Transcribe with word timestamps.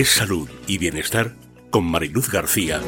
Es 0.00 0.08
salud 0.08 0.48
y 0.66 0.78
bienestar 0.78 1.34
con 1.68 1.84
Mariluz 1.84 2.30
García. 2.30 2.80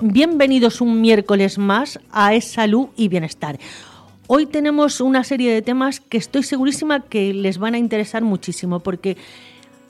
Bienvenidos 0.00 0.80
un 0.80 1.02
miércoles 1.02 1.58
más 1.58 2.00
a 2.10 2.32
Es 2.32 2.46
Salud 2.46 2.88
y 2.96 3.08
Bienestar. 3.08 3.58
Hoy 4.26 4.46
tenemos 4.46 5.02
una 5.02 5.22
serie 5.22 5.52
de 5.52 5.60
temas 5.60 6.00
que 6.00 6.16
estoy 6.16 6.44
segurísima 6.44 7.00
que 7.04 7.34
les 7.34 7.58
van 7.58 7.74
a 7.74 7.78
interesar 7.78 8.22
muchísimo 8.22 8.80
porque 8.80 9.18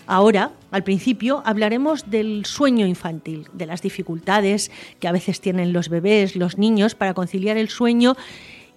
ahora, 0.08 0.50
al 0.72 0.82
principio, 0.82 1.40
hablaremos 1.46 2.10
del 2.10 2.44
sueño 2.46 2.84
infantil, 2.84 3.46
de 3.52 3.66
las 3.66 3.80
dificultades 3.80 4.72
que 4.98 5.06
a 5.06 5.12
veces 5.12 5.40
tienen 5.40 5.72
los 5.72 5.88
bebés, 5.88 6.34
los 6.34 6.58
niños 6.58 6.96
para 6.96 7.14
conciliar 7.14 7.58
el 7.58 7.68
sueño 7.68 8.16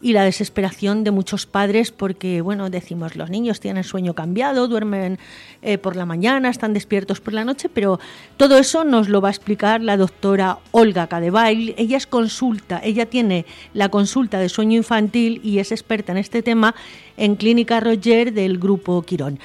y 0.04 0.12
la 0.12 0.26
desesperación 0.26 1.06
de 1.06 1.12
muchos 1.12 1.46
padres 1.46 1.92
porque, 1.92 2.42
bueno, 2.42 2.70
decimos, 2.70 3.16
los 3.16 3.30
niños 3.30 3.62
tienen 3.62 3.86
sueño 3.86 4.14
cambiado, 4.14 4.68
duermen 4.68 5.18
eh, 5.62 5.78
por 5.78 5.96
la 5.96 6.06
mañana, 6.06 6.50
están 6.50 6.74
despiertos 6.74 7.22
por 7.22 7.34
la 7.34 7.46
noche, 7.46 7.70
pero 7.70 8.02
todo 8.36 8.58
eso 8.58 8.84
nos 8.84 9.08
lo 9.08 9.22
va 9.22 9.30
a 9.30 9.32
explicar 9.32 9.82
la 9.82 9.96
doctora 9.96 10.60
Olga 10.72 11.08
Cadebail. 11.08 11.74
Ella 11.78 11.96
es 11.96 12.06
consulta, 12.06 12.82
ella 12.84 13.06
tiene 13.06 13.46
la 13.74 13.88
consulta 13.88 14.40
de 14.40 14.50
sueño 14.50 14.76
infantil 14.76 15.40
y 15.42 15.60
es 15.60 15.72
experta 15.72 16.12
en 16.12 16.18
este 16.18 16.44
tema 16.44 16.76
en 17.16 17.36
Clínica 17.36 17.80
Roger 17.80 18.34
del 18.34 18.60
Grupo 18.60 19.02
Quirón. 19.04 19.40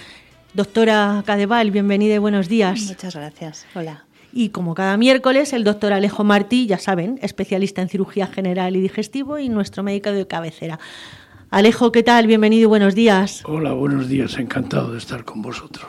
Doctora 0.54 1.22
Cadeval, 1.24 1.70
bienvenida 1.70 2.16
y 2.16 2.18
buenos 2.18 2.48
días. 2.48 2.80
Muchas 2.80 3.14
gracias. 3.14 3.64
Hola. 3.76 4.07
Y 4.32 4.50
como 4.50 4.74
cada 4.74 4.96
miércoles, 4.96 5.52
el 5.52 5.64
doctor 5.64 5.92
Alejo 5.92 6.24
Martí, 6.24 6.66
ya 6.66 6.78
saben, 6.78 7.18
especialista 7.22 7.82
en 7.82 7.88
cirugía 7.88 8.26
general 8.26 8.76
y 8.76 8.80
digestivo 8.80 9.38
y 9.38 9.48
nuestro 9.48 9.82
médico 9.82 10.10
de 10.10 10.26
cabecera. 10.26 10.78
Alejo, 11.50 11.92
¿qué 11.92 12.02
tal? 12.02 12.26
Bienvenido 12.26 12.64
y 12.64 12.66
buenos 12.66 12.94
días. 12.94 13.42
Hola, 13.46 13.72
buenos 13.72 14.08
días. 14.08 14.38
Encantado 14.38 14.92
de 14.92 14.98
estar 14.98 15.24
con 15.24 15.40
vosotros. 15.40 15.88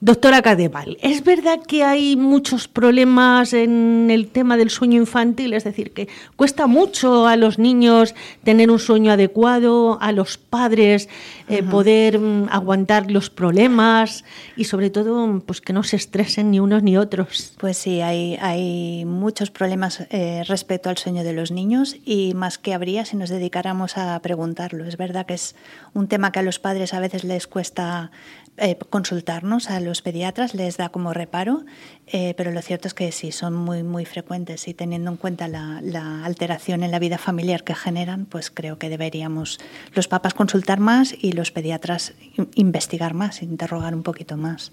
Doctora 0.00 0.42
Cadeval, 0.42 0.96
¿es 1.00 1.24
verdad 1.24 1.58
que 1.66 1.82
hay 1.82 2.14
muchos 2.14 2.68
problemas 2.68 3.52
en 3.52 4.10
el 4.12 4.28
tema 4.28 4.56
del 4.56 4.70
sueño 4.70 4.96
infantil? 4.96 5.54
Es 5.54 5.64
decir, 5.64 5.90
que 5.90 6.08
cuesta 6.36 6.68
mucho 6.68 7.26
a 7.26 7.34
los 7.36 7.58
niños 7.58 8.14
tener 8.44 8.70
un 8.70 8.78
sueño 8.78 9.10
adecuado, 9.10 9.98
a 10.00 10.12
los 10.12 10.38
padres 10.38 11.08
eh, 11.48 11.64
poder 11.64 12.20
mm, 12.20 12.46
aguantar 12.50 13.10
los 13.10 13.28
problemas 13.28 14.24
y 14.56 14.64
sobre 14.64 14.90
todo 14.90 15.42
pues 15.44 15.60
que 15.60 15.72
no 15.72 15.82
se 15.82 15.96
estresen 15.96 16.52
ni 16.52 16.60
unos 16.60 16.84
ni 16.84 16.96
otros. 16.96 17.54
Pues 17.58 17.76
sí, 17.76 18.00
hay, 18.00 18.36
hay 18.40 19.04
muchos 19.04 19.50
problemas 19.50 20.06
eh, 20.10 20.44
respecto 20.46 20.90
al 20.90 20.98
sueño 20.98 21.24
de 21.24 21.32
los 21.32 21.50
niños 21.50 21.96
y 22.04 22.34
más 22.34 22.58
que 22.58 22.72
habría 22.72 23.04
si 23.04 23.16
nos 23.16 23.30
dedicáramos 23.30 23.98
a 23.98 24.20
preguntarlo. 24.20 24.84
Es 24.84 24.96
verdad 24.96 25.26
que 25.26 25.34
es 25.34 25.56
un 25.92 26.06
tema 26.06 26.30
que 26.30 26.38
a 26.38 26.42
los 26.42 26.60
padres 26.60 26.94
a 26.94 27.00
veces 27.00 27.24
les 27.24 27.48
cuesta 27.48 28.12
eh, 28.58 28.76
consultarnos 28.90 29.70
a 29.70 29.80
los 29.80 30.02
pediatras, 30.02 30.54
les 30.54 30.76
da 30.76 30.88
como 30.88 31.12
reparo, 31.12 31.64
eh, 32.06 32.34
pero 32.36 32.50
lo 32.50 32.60
cierto 32.62 32.88
es 32.88 32.94
que 32.94 33.12
sí, 33.12 33.32
son 33.32 33.54
muy, 33.54 33.82
muy 33.82 34.04
frecuentes 34.04 34.68
y 34.68 34.74
teniendo 34.74 35.10
en 35.10 35.16
cuenta 35.16 35.48
la, 35.48 35.80
la, 35.82 36.24
alteración 36.24 36.82
en 36.82 36.90
la 36.90 36.98
vida 36.98 37.18
familiar 37.18 37.64
que 37.64 37.74
generan, 37.74 38.26
pues 38.26 38.50
creo 38.50 38.78
que 38.78 38.88
deberíamos 38.88 39.58
los 39.94 40.08
papás 40.08 40.34
consultar 40.34 40.80
más 40.80 41.14
y 41.20 41.32
los 41.32 41.50
pediatras 41.52 42.14
investigar 42.54 43.14
más, 43.14 43.42
interrogar 43.42 43.94
un 43.94 44.02
poquito 44.02 44.36
más. 44.36 44.72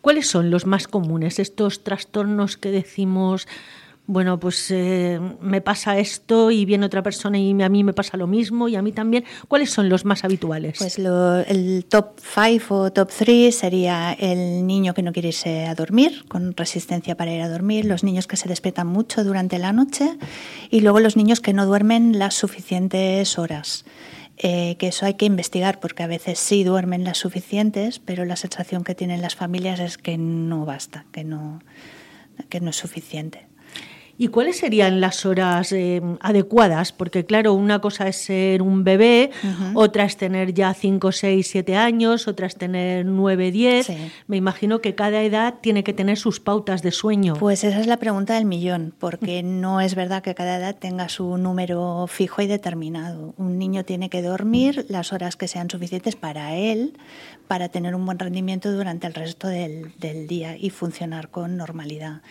¿Cuáles 0.00 0.28
son 0.28 0.50
los 0.50 0.66
más 0.66 0.86
comunes, 0.86 1.38
estos 1.38 1.82
trastornos 1.82 2.56
que 2.56 2.70
decimos 2.70 3.48
bueno, 4.06 4.38
pues 4.38 4.70
eh, 4.70 5.18
me 5.40 5.62
pasa 5.62 5.98
esto 5.98 6.50
y 6.50 6.66
viene 6.66 6.84
otra 6.84 7.02
persona 7.02 7.38
y 7.38 7.50
a 7.62 7.68
mí 7.70 7.84
me 7.84 7.94
pasa 7.94 8.18
lo 8.18 8.26
mismo 8.26 8.68
y 8.68 8.76
a 8.76 8.82
mí 8.82 8.92
también. 8.92 9.24
¿Cuáles 9.48 9.70
son 9.70 9.88
los 9.88 10.04
más 10.04 10.24
habituales? 10.24 10.76
Pues 10.78 10.98
lo, 10.98 11.38
el 11.38 11.86
top 11.88 12.18
5 12.18 12.74
o 12.74 12.92
top 12.92 13.10
3 13.16 13.54
sería 13.54 14.12
el 14.12 14.66
niño 14.66 14.92
que 14.92 15.02
no 15.02 15.12
quiere 15.12 15.28
irse 15.28 15.64
a 15.64 15.74
dormir, 15.74 16.26
con 16.28 16.54
resistencia 16.54 17.16
para 17.16 17.32
ir 17.32 17.40
a 17.40 17.48
dormir, 17.48 17.86
los 17.86 18.04
niños 18.04 18.26
que 18.26 18.36
se 18.36 18.46
despiertan 18.46 18.88
mucho 18.88 19.24
durante 19.24 19.58
la 19.58 19.72
noche 19.72 20.18
y 20.70 20.80
luego 20.80 21.00
los 21.00 21.16
niños 21.16 21.40
que 21.40 21.54
no 21.54 21.64
duermen 21.64 22.18
las 22.18 22.34
suficientes 22.34 23.38
horas. 23.38 23.86
Eh, 24.36 24.76
que 24.78 24.88
eso 24.88 25.06
hay 25.06 25.14
que 25.14 25.26
investigar 25.26 25.78
porque 25.80 26.02
a 26.02 26.08
veces 26.08 26.38
sí 26.40 26.64
duermen 26.64 27.04
las 27.04 27.18
suficientes, 27.18 28.00
pero 28.00 28.26
la 28.26 28.36
sensación 28.36 28.84
que 28.84 28.94
tienen 28.94 29.22
las 29.22 29.36
familias 29.36 29.80
es 29.80 29.96
que 29.96 30.18
no 30.18 30.66
basta, 30.66 31.06
que 31.12 31.24
no, 31.24 31.60
que 32.50 32.60
no 32.60 32.70
es 32.70 32.76
suficiente. 32.76 33.46
¿Y 34.16 34.28
cuáles 34.28 34.58
serían 34.58 35.00
las 35.00 35.26
horas 35.26 35.72
eh, 35.72 36.00
adecuadas? 36.20 36.92
Porque 36.92 37.24
claro, 37.24 37.54
una 37.54 37.80
cosa 37.80 38.06
es 38.08 38.16
ser 38.16 38.62
un 38.62 38.84
bebé, 38.84 39.30
otra 39.74 40.04
es 40.04 40.16
tener 40.16 40.54
ya 40.54 40.72
5, 40.72 41.10
6, 41.10 41.46
7 41.46 41.76
años, 41.76 42.28
otra 42.28 42.46
es 42.46 42.56
tener 42.56 43.04
9, 43.06 43.50
10. 43.50 43.92
Me 44.28 44.36
imagino 44.36 44.80
que 44.80 44.94
cada 44.94 45.22
edad 45.22 45.54
tiene 45.60 45.82
que 45.82 45.92
tener 45.92 46.16
sus 46.16 46.38
pautas 46.38 46.82
de 46.82 46.92
sueño. 46.92 47.34
Pues 47.34 47.64
esa 47.64 47.80
es 47.80 47.86
la 47.86 47.96
pregunta 47.96 48.34
del 48.34 48.44
millón, 48.44 48.94
porque 48.98 49.42
no 49.42 49.80
es 49.80 49.94
verdad 49.94 50.22
que 50.22 50.34
cada 50.34 50.58
edad 50.58 50.76
tenga 50.78 51.08
su 51.08 51.36
número 51.36 52.06
fijo 52.06 52.42
y 52.42 52.46
determinado. 52.46 53.34
Un 53.36 53.58
niño 53.58 53.84
tiene 53.84 54.10
que 54.10 54.22
dormir 54.22 54.86
las 54.88 55.12
horas 55.12 55.36
que 55.36 55.48
sean 55.48 55.68
suficientes 55.68 56.14
para 56.14 56.54
él, 56.54 56.96
para 57.48 57.68
tener 57.68 57.94
un 57.94 58.06
buen 58.06 58.18
rendimiento 58.18 58.72
durante 58.72 59.06
el 59.06 59.14
resto 59.14 59.48
del, 59.48 59.92
del 59.98 60.26
día 60.26 60.56
y 60.56 60.70
funcionar 60.70 61.30
con 61.30 61.56
normalidad. 61.56 62.22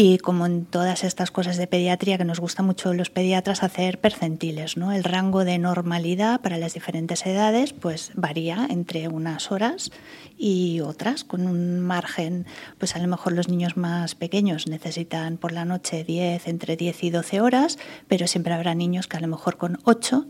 Y 0.00 0.18
como 0.18 0.46
en 0.46 0.64
todas 0.64 1.02
estas 1.02 1.32
cosas 1.32 1.56
de 1.56 1.66
pediatría 1.66 2.18
que 2.18 2.24
nos 2.24 2.38
gusta 2.38 2.62
mucho 2.62 2.94
los 2.94 3.10
pediatras 3.10 3.64
hacer 3.64 3.98
percentiles, 3.98 4.76
¿no? 4.76 4.92
El 4.92 5.02
rango 5.02 5.44
de 5.44 5.58
normalidad 5.58 6.40
para 6.40 6.56
las 6.56 6.74
diferentes 6.74 7.26
edades 7.26 7.72
pues 7.72 8.12
varía 8.14 8.68
entre 8.70 9.08
unas 9.08 9.50
horas 9.50 9.90
y 10.38 10.78
otras 10.82 11.24
con 11.24 11.48
un 11.48 11.80
margen, 11.80 12.46
pues 12.78 12.94
a 12.94 13.00
lo 13.00 13.08
mejor 13.08 13.32
los 13.32 13.48
niños 13.48 13.76
más 13.76 14.14
pequeños 14.14 14.68
necesitan 14.68 15.36
por 15.36 15.50
la 15.50 15.64
noche 15.64 16.04
10, 16.04 16.46
entre 16.46 16.76
10 16.76 17.02
y 17.02 17.10
12 17.10 17.40
horas, 17.40 17.76
pero 18.06 18.28
siempre 18.28 18.54
habrá 18.54 18.76
niños 18.76 19.08
que 19.08 19.16
a 19.16 19.20
lo 19.20 19.26
mejor 19.26 19.56
con 19.56 19.80
8 19.82 20.28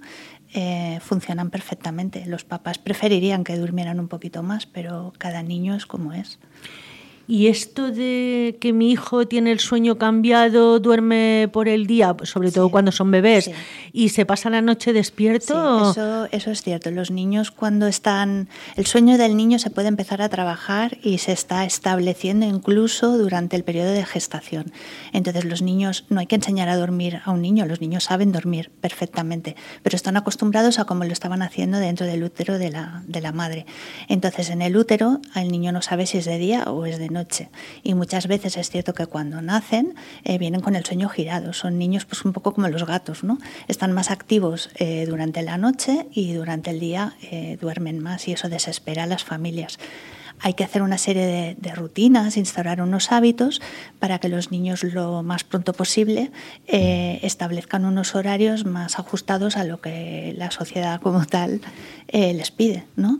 eh, 0.55 0.99
funcionan 1.03 1.51
perfectamente. 1.51 2.25
Los 2.25 2.47
papás 2.47 2.79
preferirían 2.79 3.45
que 3.45 3.59
durmieran 3.59 4.01
un 4.01 4.09
poquito 4.09 4.43
más, 4.43 4.65
pero 4.65 5.13
cada 5.19 5.43
niño 5.43 5.75
es 5.75 5.85
como 5.85 6.15
es. 6.15 6.39
Y 7.29 7.49
esto 7.49 7.93
de 7.93 8.57
que 8.59 8.73
mi 8.73 8.91
hijo 8.91 9.29
tiene 9.29 9.53
el 9.53 9.61
sueño 9.61 9.99
cambiado, 9.99 10.81
duerme 10.81 11.51
por 11.53 11.69
el 11.69 11.87
día, 11.87 12.17
sobre 12.23 12.51
todo 12.51 12.71
cuando 12.71 12.91
son 12.91 13.11
bebés, 13.11 13.51
y 13.93 14.09
se 14.09 14.25
pasa 14.25 14.49
la 14.49 14.63
noche 14.63 14.95
despierto. 14.95 15.91
eso, 15.91 16.27
eso 16.33 16.51
es 16.51 16.63
cierto. 16.63 16.91
Los 16.91 17.11
niños 17.11 17.51
cuando 17.51 17.87
están... 17.87 18.49
El 18.77 18.87
sueño 18.87 19.19
del 19.19 19.37
niño 19.37 19.59
se 19.59 19.69
puede 19.69 19.89
empezar 19.89 20.23
a 20.23 20.31
trabajar 20.31 20.97
y 21.03 21.19
se 21.19 21.33
está 21.33 21.67
estableciendo 21.67 22.47
incluso 22.47 23.19
durante 23.19 23.57
el 23.57 23.63
periodo 23.63 23.91
de 23.91 24.07
gestación. 24.07 24.73
Entonces 25.13 25.45
los 25.45 25.61
niños, 25.61 26.07
no 26.09 26.21
hay 26.21 26.27
que 26.27 26.37
enseñar 26.37 26.71
a 26.71 26.77
dormir 26.77 27.21
a 27.27 27.31
un 27.31 27.43
niño, 27.43 27.67
los 27.67 27.83
niños 27.83 28.05
saben 28.05 28.33
dormir 28.33 28.71
perfectamente, 28.81 29.55
pero 29.83 29.97
están 29.97 30.17
acostumbrados 30.17 30.79
a 30.79 30.87
como 30.87 31.05
lo 31.05 31.13
estaban 31.13 31.43
haciendo 31.43 31.77
dentro 31.77 32.07
del 32.07 32.25
útero 32.25 32.59
de 32.59 32.71
la, 32.71 33.03
de 33.07 33.21
la 33.21 33.33
madre. 33.33 33.67
Entonces 34.09 34.49
en 34.49 34.63
el 34.63 34.79
útero 34.79 35.21
el 35.35 35.51
niño 35.51 35.73
no 35.73 35.83
sabe 35.83 36.07
si 36.07 36.17
es 36.17 36.25
de 36.25 36.39
día 36.39 36.65
o 36.65 36.87
es 36.87 36.99
de 36.99 37.11
noche 37.11 37.18
y 37.83 37.95
muchas 37.95 38.27
veces 38.27 38.57
es 38.57 38.71
cierto 38.71 38.95
que 38.95 39.07
cuando 39.07 39.43
nacen 39.43 39.95
eh, 40.25 40.39
vienen 40.39 40.61
con 40.61 40.77
el 40.77 40.85
sueño 40.85 41.09
girado. 41.09 41.53
Son 41.53 41.79
niños 41.79 42.05
pues 42.05 42.25
un 42.25 42.33
poco 42.33 42.53
como 42.53 42.69
los 42.69 42.87
gatos, 42.87 43.25
¿no? 43.25 43.39
Están 43.67 43.93
más 43.93 44.11
activos 44.11 44.71
eh, 44.77 45.07
durante 45.07 45.43
la 45.43 45.59
noche 45.59 46.07
y 46.13 46.33
durante 46.35 46.71
el 46.71 46.81
día 46.81 47.15
eh, 47.23 47.59
duermen 47.61 48.01
más 48.01 48.29
y 48.29 48.33
eso 48.33 48.49
desespera 48.49 49.05
a 49.05 49.07
las 49.07 49.25
familias 49.25 49.79
hay 50.41 50.55
que 50.55 50.65
hacer 50.65 50.83
una 50.83 50.99
serie 50.99 51.27
de, 51.27 51.57
de, 51.59 51.75
rutinas, 51.75 52.37
instaurar 52.37 52.81
unos 52.81 53.13
hábitos 53.13 53.61
para 53.99 54.19
que 54.19 54.29
los 54.29 54.51
niños 54.51 54.85
lo 54.85 55.23
más 55.23 55.45
pronto 55.45 55.73
posible 55.73 56.31
eh, 56.67 57.19
establezcan 57.23 57.85
unos 57.85 58.15
horarios 58.15 58.65
más 58.65 58.99
ajustados 58.99 59.57
a 59.57 59.65
lo 59.65 59.81
que 59.81 60.35
la 60.37 60.51
sociedad 60.51 61.01
como 61.01 61.27
tal 61.27 61.61
eh, 62.09 62.35
les 62.35 62.51
pide, 62.51 62.85
¿no? 62.97 63.19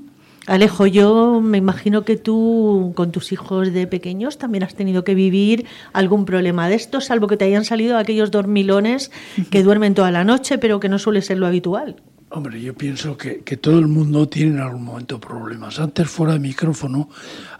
Alejo, 0.49 0.87
yo 0.87 1.43
me 1.43 1.59
imagino 1.59 2.07
que 2.07 2.17
tú 2.17 2.95
con 2.97 3.13
tus 3.13 3.33
hijos 3.33 3.71
de 3.71 3.87
pequeños 3.87 4.39
también 4.39 4.65
has 4.65 4.75
tenido 4.75 5.05
que 5.05 5.15
vivir 5.15 5.67
algún 5.93 6.25
problema 6.25 6.71
de 6.71 6.75
esto, 6.75 7.03
salvo 7.03 7.27
que 7.27 7.37
te 7.37 7.45
hayan 7.45 7.67
salido 7.67 7.99
aquellos 7.99 8.31
dormilones 8.31 9.11
que 9.51 9.63
duermen 9.63 9.93
toda 9.93 10.11
la 10.11 10.25
noche, 10.25 10.57
pero 10.57 10.81
que 10.81 10.89
no 10.89 10.99
suele 10.99 11.21
ser 11.21 11.37
lo 11.37 11.47
habitual. 11.47 11.97
Hombre, 12.31 12.63
yo 12.63 12.75
pienso 12.75 13.15
que, 13.19 13.41
que, 13.41 13.59
todo 13.59 13.79
el 13.79 13.89
mundo 13.89 14.27
tiene 14.27 14.53
en 14.53 14.61
algún 14.61 14.85
momento 14.85 15.21
problemas. 15.21 15.79
Antes, 15.81 16.09
fuera 16.09 16.33
de 16.33 16.39
micrófono, 16.39 17.11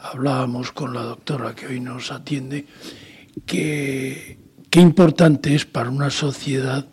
hablábamos 0.01 0.73
con 0.73 0.95
la 0.95 1.03
doctora 1.03 1.55
que 1.55 1.67
hoy 1.67 1.81
nos 1.81 2.11
atiende, 2.11 2.65
que 3.45 4.39
qué 4.71 4.81
importante 4.81 5.55
es 5.55 5.67
para 5.67 5.91
una 5.91 6.09
sociedad 6.09 6.87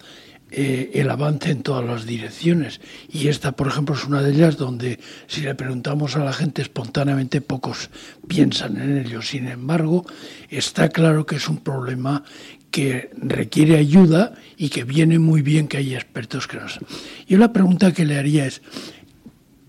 eh, 0.52 0.92
el 0.94 1.10
avance 1.10 1.52
en 1.52 1.64
todas 1.64 1.84
las 1.84 2.06
direcciones. 2.06 2.80
Y 3.12 3.28
esta, 3.28 3.54
por 3.54 3.68
ejemplo, 3.68 3.96
es 3.96 4.06
una 4.06 4.22
de 4.22 4.32
ellas 4.32 4.58
donde 4.58 5.00
si 5.28 5.42
le 5.42 5.56
preguntamos 5.56 6.16
a 6.16 6.24
la 6.24 6.34
gente 6.34 6.62
espontáneamente, 6.62 7.42
pocos 7.42 7.90
piensan 8.28 8.78
en 8.78 8.98
ello. 8.98 9.22
Sin 9.22 9.48
embargo, 9.48 10.06
está 10.50 10.90
claro 10.90 11.26
que 11.26 11.38
es 11.38 11.50
un 11.50 11.58
problema 11.58 12.24
que 12.70 13.10
requiere 13.18 13.78
ayuda 13.78 14.34
y 14.58 14.70
que 14.70 14.84
viene 14.84 15.18
muy 15.18 15.42
bien 15.42 15.68
que 15.68 15.78
haya 15.78 15.98
expertos 15.98 16.48
que 16.48 16.58
nos... 16.58 16.80
Yo 17.28 17.38
la 17.38 17.54
pregunta 17.54 17.94
que 17.94 18.06
le 18.06 18.18
haría 18.18 18.46
es, 18.46 18.62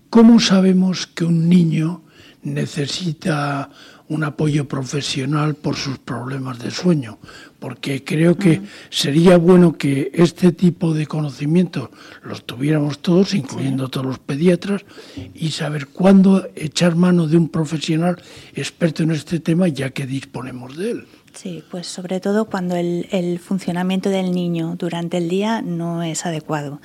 ¿cómo 0.09 0.39
sabemos 0.39 1.07
que 1.07 1.25
un 1.25 1.49
niño 1.49 2.03
necesita 2.43 3.69
un 4.09 4.23
apoyo 4.23 4.67
profesional 4.67 5.55
por 5.55 5.75
sus 5.75 5.97
problemas 5.99 6.59
de 6.59 6.71
sueño, 6.71 7.17
porque 7.59 8.03
creo 8.03 8.37
que 8.37 8.61
sería 8.89 9.37
bueno 9.37 9.77
que 9.77 10.11
este 10.13 10.51
tipo 10.51 10.93
de 10.93 11.07
conocimientos 11.07 11.89
los 12.23 12.45
tuviéramos 12.45 12.99
todos, 12.99 13.33
incluyendo 13.33 13.89
todos 13.89 14.05
los 14.05 14.19
pediatras, 14.19 14.85
y 15.33 15.51
saber 15.51 15.87
cuándo 15.87 16.47
echar 16.55 16.95
mano 16.95 17.27
de 17.27 17.37
un 17.37 17.49
profesional 17.49 18.21
experto 18.53 19.03
en 19.03 19.11
este 19.11 19.39
tema, 19.39 19.67
ya 19.67 19.89
que 19.89 20.05
disponemos 20.05 20.77
de 20.77 20.91
él. 20.91 21.07
Sí, 21.33 21.63
pues 21.69 21.85
sobre 21.85 22.19
todo 22.19 22.45
cuando 22.45 22.75
el, 22.75 23.07
el 23.11 23.37
funcionamiento 23.37 24.09
del 24.09 24.31
niño 24.31 24.75
durante 24.75 25.17
el 25.17 25.29
día 25.29 25.61
no 25.61 26.01
es 26.01 26.25
adecuado. 26.25 26.81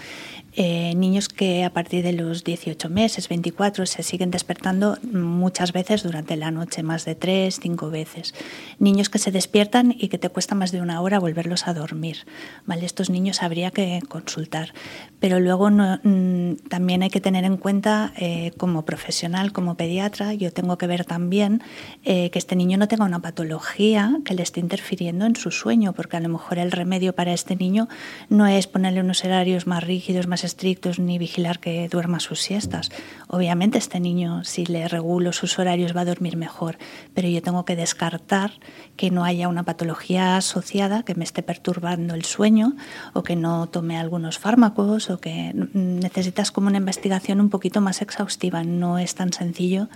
Eh, 0.55 0.95
niños 0.97 1.31
que 1.31 1.65
a 1.65 1.73
partir 1.73 2.05
de 2.05 2.13
los 2.13 2.45
18 2.45 2.91
meses, 2.91 3.29
24, 3.29 3.87
se 3.87 4.03
siguen 4.03 4.31
despertando 4.31 4.99
muchas 5.03 5.73
veces 5.73 6.03
durante 6.03 6.37
la 6.37 6.51
noche, 6.51 6.83
más 6.83 7.07
de 7.07 7.15
tres, 7.15 7.59
cinco 7.61 7.91
veces. 7.91 8.35
Niños 8.79 9.09
que 9.09 9.19
se 9.19 9.31
despiertan 9.31 9.95
y 9.99 10.09
que 10.09 10.19
te 10.19 10.29
cuesta 10.29 10.55
más 10.55 10.71
de 10.71 10.83
una 10.83 11.01
hora 11.01 11.19
volverlos 11.19 11.67
a 11.67 11.75
dormir. 11.75 12.27
¿vale? 12.67 12.85
Estos 12.85 13.09
niños 13.09 13.43
habría 13.43 13.71
que 13.71 14.01
consultar. 14.09 14.75
Pero 15.21 15.41
luego 15.41 15.71
mm, 15.71 16.57
también 16.69 17.03
hay 17.03 17.11
que 17.11 17.21
tener 17.21 17.45
en 17.45 17.57
cuenta, 17.57 18.13
eh, 18.17 18.53
como 18.59 18.85
profesional, 18.85 19.53
como 19.53 19.77
pediatra, 19.77 20.35
yo 20.35 20.53
tengo 20.53 20.77
que 20.77 20.87
ver 20.87 21.07
también 21.07 21.63
eh, 22.05 22.29
que 22.31 22.39
este 22.39 22.57
niño 22.57 22.77
no 22.77 22.89
tenga 22.89 23.05
una 23.05 23.21
patología 23.21 24.19
que 24.25 24.35
le 24.35 24.43
esté 24.43 24.61
interfiriendo 24.61 25.25
en 25.25 25.37
su 25.37 25.51
sueño, 25.51 25.95
porque 25.95 26.19
a 26.19 26.21
lo 26.21 26.29
mejor 26.29 26.59
el 26.59 26.73
remedio 26.73 27.15
para 27.15 27.33
este 27.33 27.57
niño 27.57 27.89
no 28.29 28.47
es 28.47 28.67
ponerle 28.67 29.01
unos 29.01 29.25
horarios 29.25 29.67
más 29.67 29.83
rígidos, 29.83 30.27
más 30.27 30.42
estrictos 30.45 30.99
ni 30.99 31.19
vigilar 31.19 31.61
que 31.61 31.89
duerma 31.89 32.21
sus 32.21 32.41
siestas. 32.41 32.91
Obviamente 33.29 33.79
este 33.79 34.01
niño, 34.01 34.45
si 34.45 34.67
le 34.67 34.89
regulo 34.89 35.33
sus 35.33 35.59
horarios, 35.59 35.97
va 35.97 36.03
a 36.03 36.05
dormir 36.05 36.37
mejor, 36.37 36.79
pero 37.15 37.29
yo 37.29 37.43
tengo 37.43 37.65
que 37.65 37.77
descartar 37.77 38.53
que 38.97 39.11
no 39.11 39.25
haya 39.25 39.49
una 39.49 39.63
patología 39.65 40.37
asociada 40.37 41.03
que 41.03 41.15
me 41.15 41.25
esté 41.25 41.43
perturbando 41.43 42.15
el 42.15 42.25
sueño 42.25 42.75
o 43.13 43.23
que 43.23 43.37
no 43.37 43.69
tome 43.69 43.99
algunos 43.99 44.39
fármacos 44.39 45.11
o 45.11 45.19
que 45.19 45.53
necesitas 45.55 46.51
como 46.51 46.69
una 46.69 46.79
investigación 46.79 47.41
un 47.41 47.51
poquito 47.51 47.81
más 47.81 48.03
exhaustiva. 48.03 48.65
No 48.65 48.99
es 48.99 49.15
tan 49.15 49.33
sencillo 49.33 49.89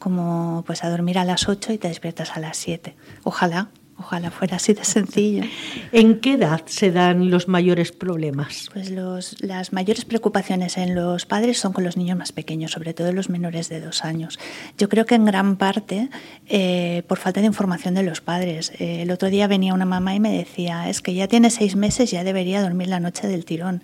como 0.00 0.64
pues 0.66 0.84
a 0.84 0.90
dormir 0.90 1.18
a 1.18 1.24
las 1.24 1.48
8 1.48 1.72
y 1.72 1.78
te 1.78 1.88
despiertas 1.88 2.36
a 2.36 2.40
las 2.40 2.56
7. 2.56 2.96
Ojalá 3.22 3.68
Ojalá 3.96 4.30
fuera 4.30 4.56
así 4.56 4.74
de 4.74 4.84
sencillo. 4.84 5.44
¿En 5.92 6.20
qué 6.20 6.32
edad 6.32 6.62
se 6.66 6.90
dan 6.90 7.30
los 7.30 7.46
mayores 7.46 7.92
problemas? 7.92 8.68
Pues 8.72 8.90
los, 8.90 9.40
las 9.40 9.72
mayores 9.72 10.04
preocupaciones 10.04 10.76
en 10.76 10.94
los 10.94 11.26
padres 11.26 11.58
son 11.58 11.72
con 11.72 11.84
los 11.84 11.96
niños 11.96 12.18
más 12.18 12.32
pequeños, 12.32 12.72
sobre 12.72 12.92
todo 12.92 13.12
los 13.12 13.30
menores 13.30 13.68
de 13.68 13.80
dos 13.80 14.04
años. 14.04 14.38
Yo 14.78 14.88
creo 14.88 15.06
que 15.06 15.14
en 15.14 15.24
gran 15.24 15.56
parte 15.56 16.08
eh, 16.48 17.04
por 17.06 17.18
falta 17.18 17.40
de 17.40 17.46
información 17.46 17.94
de 17.94 18.02
los 18.02 18.20
padres. 18.20 18.72
Eh, 18.78 19.02
el 19.02 19.10
otro 19.10 19.30
día 19.30 19.46
venía 19.46 19.74
una 19.74 19.84
mamá 19.84 20.14
y 20.14 20.20
me 20.20 20.36
decía, 20.36 20.88
es 20.88 21.00
que 21.00 21.14
ya 21.14 21.28
tiene 21.28 21.50
seis 21.50 21.76
meses, 21.76 22.10
ya 22.10 22.24
debería 22.24 22.62
dormir 22.62 22.88
la 22.88 23.00
noche 23.00 23.28
del 23.28 23.44
tirón. 23.44 23.82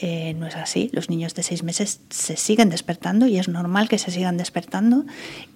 Eh, 0.00 0.32
no 0.34 0.46
es 0.46 0.54
así. 0.54 0.90
Los 0.92 1.10
niños 1.10 1.34
de 1.34 1.42
seis 1.42 1.64
meses 1.64 2.00
se 2.08 2.36
siguen 2.36 2.70
despertando 2.70 3.26
y 3.26 3.36
es 3.36 3.48
normal 3.48 3.88
que 3.88 3.98
se 3.98 4.12
sigan 4.12 4.36
despertando 4.36 5.04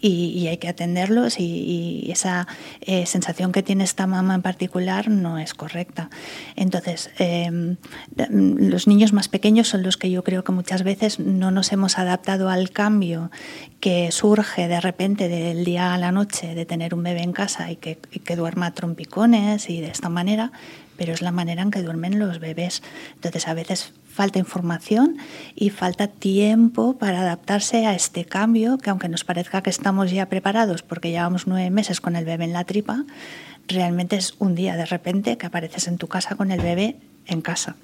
y, 0.00 0.48
hay 0.48 0.56
que 0.56 0.66
atenderlos 0.66 1.38
y, 1.38 2.10
esa 2.10 2.48
eh, 2.80 3.06
sensación 3.06 3.52
que 3.52 3.62
tiene 3.62 3.84
esta 3.84 4.08
mamá 4.08 4.34
en 4.34 4.42
particular 4.42 5.08
no 5.08 5.38
es 5.38 5.54
correcta. 5.54 6.10
Entonces, 6.56 7.10
em, 7.18 7.76
los 8.28 8.88
niños 8.88 9.12
más 9.12 9.28
pequeños 9.28 9.68
son 9.68 9.84
los 9.84 9.96
que 9.96 10.10
yo 10.10 10.24
creo 10.24 10.42
que 10.42 10.50
muchas 10.50 10.82
veces 10.82 11.20
no 11.20 11.52
nos 11.52 11.72
hemos 11.72 11.98
adaptado 11.98 12.50
al 12.50 12.70
cambio 12.70 13.30
que 13.78 14.10
surge 14.10 14.66
de 14.66 14.80
repente 14.80 15.28
del 15.28 15.64
día 15.64 15.94
a 15.94 15.98
la 15.98 16.10
noche 16.10 16.56
de 16.56 16.66
tener 16.66 16.94
un 16.94 17.04
bebé 17.04 17.22
en 17.22 17.32
casa 17.32 17.70
y 17.70 17.76
que, 17.76 18.00
y 18.10 18.18
que 18.18 18.34
duerma 18.34 18.74
trompicones 18.74 19.70
y 19.70 19.80
de 19.80 19.88
esta 19.88 20.08
manera, 20.08 20.50
pero 20.96 21.12
es 21.12 21.22
la 21.22 21.32
manera 21.32 21.62
en 21.62 21.70
que 21.70 21.82
duermen 21.82 22.18
los 22.18 22.38
bebés. 22.38 22.82
Entonces, 23.14 23.48
a 23.48 23.54
veces 23.54 23.92
falta 24.06 24.38
información 24.38 25.16
y 25.54 25.70
falta 25.70 26.06
tiempo 26.06 26.98
para 26.98 27.20
adaptarse 27.20 27.86
a 27.86 27.94
este 27.94 28.24
cambio, 28.24 28.78
que 28.78 28.90
aunque 28.90 29.08
nos 29.08 29.24
parezca 29.24 29.62
que 29.62 29.70
estamos 29.70 30.10
ya 30.10 30.28
preparados 30.28 30.82
porque 30.82 31.10
llevamos 31.10 31.46
nueve 31.46 31.70
meses 31.70 32.00
con 32.00 32.16
el 32.16 32.24
bebé 32.24 32.44
en 32.44 32.52
la 32.52 32.64
tripa, 32.64 33.04
realmente 33.68 34.16
es 34.16 34.34
un 34.38 34.54
día 34.54 34.76
de 34.76 34.86
repente 34.86 35.38
que 35.38 35.46
apareces 35.46 35.88
en 35.88 35.98
tu 35.98 36.08
casa 36.08 36.34
con 36.36 36.50
el 36.50 36.60
bebé 36.60 36.96
en 37.26 37.40
casa. 37.40 37.76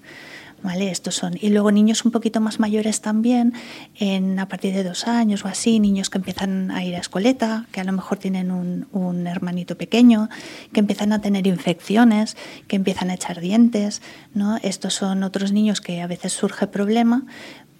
¿Vale? 0.63 0.91
Estos 0.91 1.15
son. 1.15 1.35
Y 1.41 1.51
luego 1.51 1.71
niños 1.71 2.05
un 2.05 2.11
poquito 2.11 2.41
más 2.41 2.59
mayores 2.59 3.01
también, 3.01 3.55
en, 3.95 4.41
a 4.41 4.49
partir 4.49 4.75
de 4.75 4.83
dos 4.83 5.07
años 5.07 5.45
o 5.45 5.49
así, 5.49 5.79
niños 5.79 6.11
que 6.11 6.19
empiezan 6.19 6.73
a 6.73 6.85
ir 6.85 6.97
a 6.97 6.99
escoleta, 6.99 7.67
que 7.71 7.81
a 7.81 7.85
lo 7.85 7.93
mejor 7.93 8.19
tienen 8.19 8.51
un, 8.51 8.89
un 8.91 9.29
hermanito 9.29 9.79
pequeño, 9.79 10.29
que 10.73 10.81
empiezan 10.81 11.13
a 11.13 11.21
tener 11.21 11.47
infecciones, 11.47 12.37
que 12.67 12.75
empiezan 12.75 13.11
a 13.11 13.15
echar 13.15 13.41
dientes. 13.41 14.03
¿no? 14.35 14.57
Estos 14.63 14.95
son 14.95 15.23
otros 15.23 15.53
niños 15.53 15.81
que 15.81 16.03
a 16.03 16.09
veces 16.09 16.33
surge 16.33 16.67
problema 16.67 17.25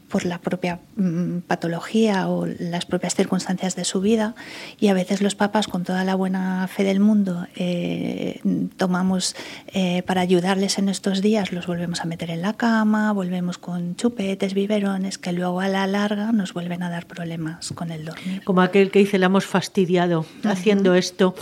por 0.09 0.25
la 0.25 0.39
propia 0.39 0.81
mm, 0.97 1.41
patología 1.47 2.29
o 2.29 2.47
las 2.47 2.87
propias 2.87 3.15
circunstancias 3.15 3.77
de 3.77 3.85
su 3.85 4.01
vida. 4.01 4.35
Y 4.81 4.89
a 4.89 4.95
veces 4.95 5.21
los 5.21 5.35
papás 5.35 5.69
con 5.69 5.85
toda 5.85 6.05
la 6.05 6.15
buena 6.15 6.67
fe 6.69 6.85
del 6.85 7.01
mundo 7.01 7.47
eh, 7.57 8.41
tomamos 8.77 9.37
eh, 9.69 10.03
para 10.03 10.21
ayudarles 10.21 10.79
en 10.79 10.89
estos 10.89 11.23
días 11.23 11.53
los 11.53 11.67
volvemos 11.67 12.01
a 12.01 12.05
meter 12.05 12.31
en 12.31 12.43
la 12.43 12.55
cama 12.55 13.13
volvemos 13.13 13.59
con 13.59 13.97
chupetes 13.97 14.55
biberones 14.55 15.19
que 15.19 15.33
luego 15.33 15.61
a 15.61 15.69
la 15.69 15.87
larga 15.87 16.33
nos 16.33 16.53
vuelven 16.55 16.83
a 16.83 16.91
dar 16.91 17.07
problemas 17.07 17.73
con 17.73 17.91
el 17.91 18.05
dormir. 18.05 18.43
Como 18.45 18.63
aquel 18.63 18.91
que 18.91 19.01
dice 19.01 19.19
le 19.19 19.27
hemos 19.27 19.45
fastidiado 19.45 20.27
haciendo 20.45 20.95
esto 20.95 21.35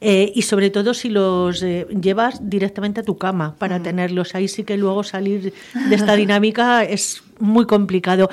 eh, 0.00 0.32
y 0.34 0.42
sobre 0.42 0.70
todo 0.70 0.94
si 0.94 1.08
los 1.08 1.60
llevas 1.62 2.48
directamente 2.48 3.00
a 3.00 3.02
tu 3.02 3.18
cama 3.18 3.54
para 3.58 3.82
tenerlos. 3.82 4.34
Ahí 4.34 4.48
sí 4.48 4.64
que 4.64 4.76
luego 4.76 5.02
salir 5.04 5.52
de 5.88 5.94
esta 5.94 6.14
dinámica 6.14 6.84
es 6.84 7.22
muy 7.38 7.66
complicado. 7.66 8.28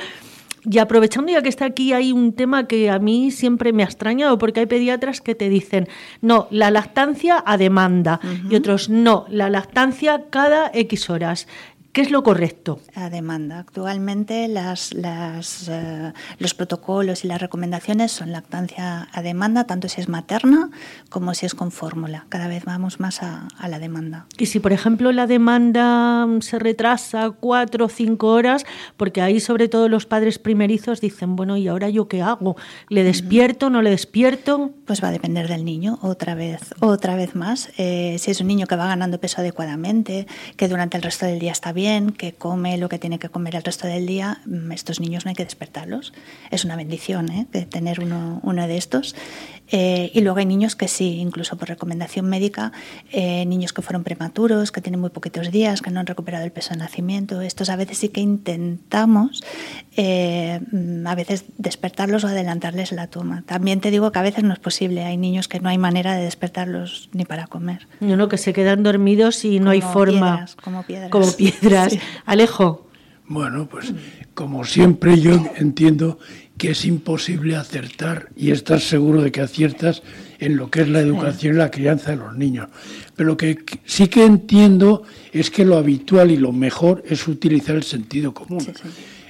Y 0.69 0.79
aprovechando 0.79 1.31
ya 1.31 1.41
que 1.41 1.49
está 1.49 1.65
aquí, 1.65 1.93
hay 1.93 2.11
un 2.11 2.33
tema 2.33 2.67
que 2.67 2.89
a 2.89 2.99
mí 2.99 3.31
siempre 3.31 3.71
me 3.71 3.83
ha 3.83 3.85
extrañado, 3.85 4.37
porque 4.37 4.59
hay 4.59 4.65
pediatras 4.65 5.21
que 5.21 5.33
te 5.33 5.49
dicen, 5.49 5.87
no, 6.21 6.47
la 6.51 6.69
lactancia 6.69 7.41
a 7.45 7.57
demanda, 7.57 8.19
y 8.49 8.55
otros, 8.55 8.89
no, 8.89 9.25
la 9.29 9.49
lactancia 9.49 10.25
cada 10.29 10.69
X 10.73 11.09
horas. 11.09 11.47
¿Qué 11.91 12.01
es 12.01 12.11
lo 12.11 12.21
correcto? 12.21 12.79
A 12.93 13.09
demanda. 13.09 13.57
Actualmente 13.57 14.47
las, 14.47 14.91
eh, 14.93 16.13
los 16.37 16.53
protocolos 16.53 17.25
y 17.25 17.27
las 17.27 17.41
recomendaciones 17.41 18.11
son 18.11 18.31
lactancia 18.31 19.07
a 19.11 19.21
demanda, 19.23 19.63
tanto 19.63 19.89
si 19.89 19.99
es 19.99 20.07
materna 20.07 20.69
como 21.09 21.33
si 21.33 21.47
es 21.47 21.55
con 21.55 21.71
fórmula. 21.71 22.27
Cada 22.29 22.47
vez 22.47 22.63
vamos 22.63 22.99
más 22.99 23.23
a, 23.23 23.47
la 23.67 23.79
demanda. 23.79 24.27
Y 24.37 24.45
si, 24.45 24.59
por 24.59 24.71
ejemplo, 24.71 25.11
la 25.11 25.25
demanda 25.25 26.27
se 26.41 26.59
retrasa 26.59 27.31
cuatro 27.31 27.85
o 27.85 27.89
cinco 27.89 28.27
horas, 28.27 28.65
porque 28.95 29.21
ahí 29.21 29.39
sobre 29.39 29.67
todo 29.67 29.89
los 29.89 30.05
padres 30.05 30.37
primerizos 30.37 31.01
dicen, 31.01 31.35
bueno, 31.35 31.57
¿y 31.57 31.67
ahora 31.67 31.89
yo 31.89 32.07
qué 32.07 32.21
hago? 32.21 32.55
¿Le 32.89 33.03
despierto, 33.03 33.71
no 33.71 33.81
le 33.81 33.89
despierto? 33.89 34.71
Pues 34.85 35.03
va 35.03 35.07
a 35.07 35.11
depender 35.11 35.47
del 35.47 35.65
niño, 35.65 35.97
otra 36.03 36.35
vez, 36.35 36.61
otra 36.81 37.15
vez 37.15 37.35
más. 37.35 37.71
Eh, 37.77 38.17
si 38.19 38.29
es 38.29 38.41
un 38.41 38.47
niño 38.47 38.67
que 38.67 38.75
va 38.75 38.87
ganando 38.87 39.19
peso 39.19 39.41
adecuadamente, 39.41 40.27
que 40.55 40.67
durante 40.67 40.97
el 40.97 41.03
resto 41.03 41.25
del 41.25 41.39
día 41.39 41.51
está 41.51 41.71
bien, 41.73 41.78
bien, 41.79 42.11
que 42.11 42.33
come 42.33 42.77
lo 42.77 42.89
que 42.89 42.99
tiene 42.99 43.19
que 43.19 43.29
comer 43.29 43.55
el 43.55 43.63
resto 43.63 43.87
del 43.87 44.05
día, 44.05 44.41
mm, 44.45 44.71
estos 44.73 44.99
niños 44.99 45.23
no 45.23 45.29
hay 45.29 45.35
que 45.35 45.45
despertarlos. 45.45 46.11
Es 46.51 46.65
una 46.65 46.75
bendición 46.75 47.31
¿eh? 47.31 47.47
tener 47.69 48.01
uno, 48.01 48.41
uno 48.43 48.67
de 48.67 48.75
estos. 48.75 49.15
Eh, 49.71 50.11
y 50.13 50.21
luego 50.21 50.39
hay 50.39 50.45
niños 50.45 50.75
que 50.75 50.87
sí, 50.87 51.19
incluso 51.19 51.55
por 51.55 51.69
recomendación 51.69 52.25
médica, 52.25 52.71
eh, 53.11 53.45
niños 53.45 53.71
que 53.71 53.81
fueron 53.81 54.03
prematuros, 54.03 54.71
que 54.71 54.81
tienen 54.81 54.99
muy 54.99 55.11
poquitos 55.11 55.51
días, 55.51 55.81
que 55.81 55.91
no 55.91 55.99
han 55.99 56.07
recuperado 56.07 56.43
el 56.43 56.51
peso 56.51 56.71
de 56.71 56.77
nacimiento. 56.77 57.41
Estos 57.41 57.69
a 57.69 57.75
veces 57.75 57.99
sí 57.99 58.09
que 58.09 58.19
intentamos 58.19 59.41
mm, 59.95 61.07
a 61.07 61.15
veces 61.15 61.45
despertarlos 61.57 62.23
o 62.23 62.27
adelantarles 62.27 62.91
la 62.91 63.07
toma. 63.07 63.43
También 63.45 63.79
te 63.79 63.91
digo 63.91 64.11
que 64.11 64.19
a 64.19 64.23
veces 64.23 64.43
no 64.43 64.53
es 64.53 64.59
posible. 64.59 65.05
Hay 65.05 65.17
niños 65.17 65.47
que 65.47 65.59
no 65.59 65.69
hay 65.69 65.77
manera 65.77 66.15
de 66.15 66.23
despertarlos 66.23 67.09
ni 67.13 67.25
para 67.25 67.47
comer. 67.47 67.87
No, 67.99 68.17
no, 68.17 68.27
que 68.27 68.37
se 68.37 68.53
quedan 68.53 68.83
dormidos 68.83 69.45
y 69.45 69.59
no 69.59 69.69
hay 69.69 69.81
forma. 69.81 70.47
como 70.63 70.83
piedras. 70.83 71.11
Como 71.11 71.31
piedras. 71.31 71.68
Alejo. 72.25 72.89
Bueno, 73.27 73.69
pues 73.69 73.93
como 74.33 74.65
siempre 74.65 75.19
yo 75.19 75.33
entiendo 75.55 76.17
que 76.57 76.71
es 76.71 76.83
imposible 76.83 77.55
acertar 77.55 78.29
y 78.35 78.51
estar 78.51 78.81
seguro 78.81 79.21
de 79.21 79.31
que 79.31 79.41
aciertas 79.41 80.01
en 80.39 80.57
lo 80.57 80.71
que 80.71 80.81
es 80.81 80.89
la 80.89 80.99
educación 80.99 81.55
y 81.55 81.57
la 81.59 81.71
crianza 81.71 82.11
de 82.11 82.17
los 82.17 82.35
niños. 82.35 82.69
Pero 83.15 83.29
lo 83.29 83.37
que 83.37 83.59
sí 83.85 84.07
que 84.07 84.25
entiendo 84.25 85.03
es 85.31 85.51
que 85.51 85.63
lo 85.63 85.77
habitual 85.77 86.31
y 86.31 86.37
lo 86.37 86.51
mejor 86.51 87.03
es 87.07 87.27
utilizar 87.27 87.75
el 87.75 87.83
sentido 87.83 88.33
común. 88.33 88.65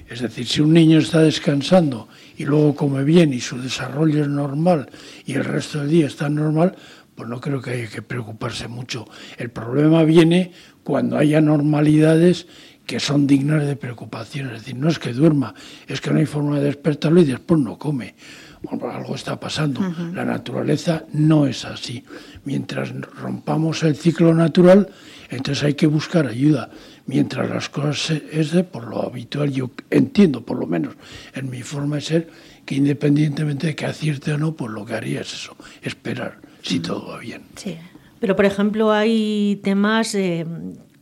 Es 0.07 0.21
decir, 0.21 0.47
si 0.47 0.61
un 0.61 0.73
niño 0.73 0.99
está 0.99 1.19
descansando 1.19 2.07
y 2.37 2.45
luego 2.45 2.73
come 2.73 3.03
bien 3.03 3.33
y 3.33 3.41
su 3.41 3.61
desarrollo 3.61 4.23
es 4.23 4.29
normal 4.29 4.89
y 5.25 5.33
el 5.33 5.45
resto 5.45 5.79
del 5.79 5.89
día 5.89 6.07
está 6.07 6.29
normal, 6.29 6.75
pues 7.13 7.27
no 7.27 7.41
creo 7.41 7.61
que 7.61 7.71
haya 7.71 7.89
que 7.89 8.01
preocuparse 8.01 8.67
mucho. 8.67 9.05
El 9.37 9.51
problema 9.51 10.03
viene 10.03 10.53
cuando 10.89 11.19
haya 11.19 11.39
normalidades 11.39 12.47
que 12.87 12.99
son 12.99 13.27
dignas 13.27 13.63
de 13.63 13.75
preocupación. 13.75 14.47
Es 14.47 14.61
decir, 14.61 14.75
no 14.75 14.89
es 14.89 14.97
que 14.97 15.13
duerma, 15.13 15.53
es 15.87 16.01
que 16.01 16.09
no 16.09 16.17
hay 16.17 16.25
forma 16.25 16.57
de 16.57 16.65
despertarlo 16.65 17.21
y 17.21 17.25
después 17.25 17.61
no 17.61 17.77
come. 17.77 18.15
bueno, 18.63 18.89
algo 18.89 19.13
está 19.13 19.39
pasando. 19.39 19.81
La 20.15 20.25
naturaleza 20.25 21.03
no 21.13 21.45
es 21.45 21.63
así. 21.63 22.03
Mientras 22.43 22.91
rompamos 23.21 23.83
el 23.83 23.97
ciclo 23.97 24.33
natural, 24.33 24.89
entonces 25.29 25.63
hay 25.63 25.75
que 25.75 25.85
buscar 25.85 26.25
ayuda. 26.25 26.71
Mientras 27.05 27.47
las 27.47 27.69
cosas 27.69 28.23
es 28.31 28.51
de 28.51 28.63
por 28.63 28.87
lo 28.87 29.03
habitual, 29.03 29.51
yo 29.51 29.69
entiendo, 29.91 30.43
por 30.43 30.57
lo 30.57 30.65
menos 30.65 30.95
en 31.35 31.51
mi 31.51 31.61
forma 31.61 31.97
de 31.97 32.01
ser, 32.01 32.29
que 32.65 32.73
independientemente 32.73 33.67
de 33.67 33.75
que 33.75 33.85
acierte 33.85 34.33
o 34.33 34.39
no, 34.39 34.55
pues 34.55 34.71
lo 34.71 34.83
que 34.87 34.95
haría 34.95 35.21
es 35.21 35.33
eso, 35.33 35.55
esperar 35.83 36.39
si 36.63 36.79
todo 36.79 37.09
va 37.09 37.19
bien. 37.19 37.43
Sí. 37.55 37.77
Pero, 38.19 38.35
por 38.35 38.45
ejemplo, 38.45 38.91
hay 38.91 39.59
temas 39.63 40.13
eh, 40.15 40.45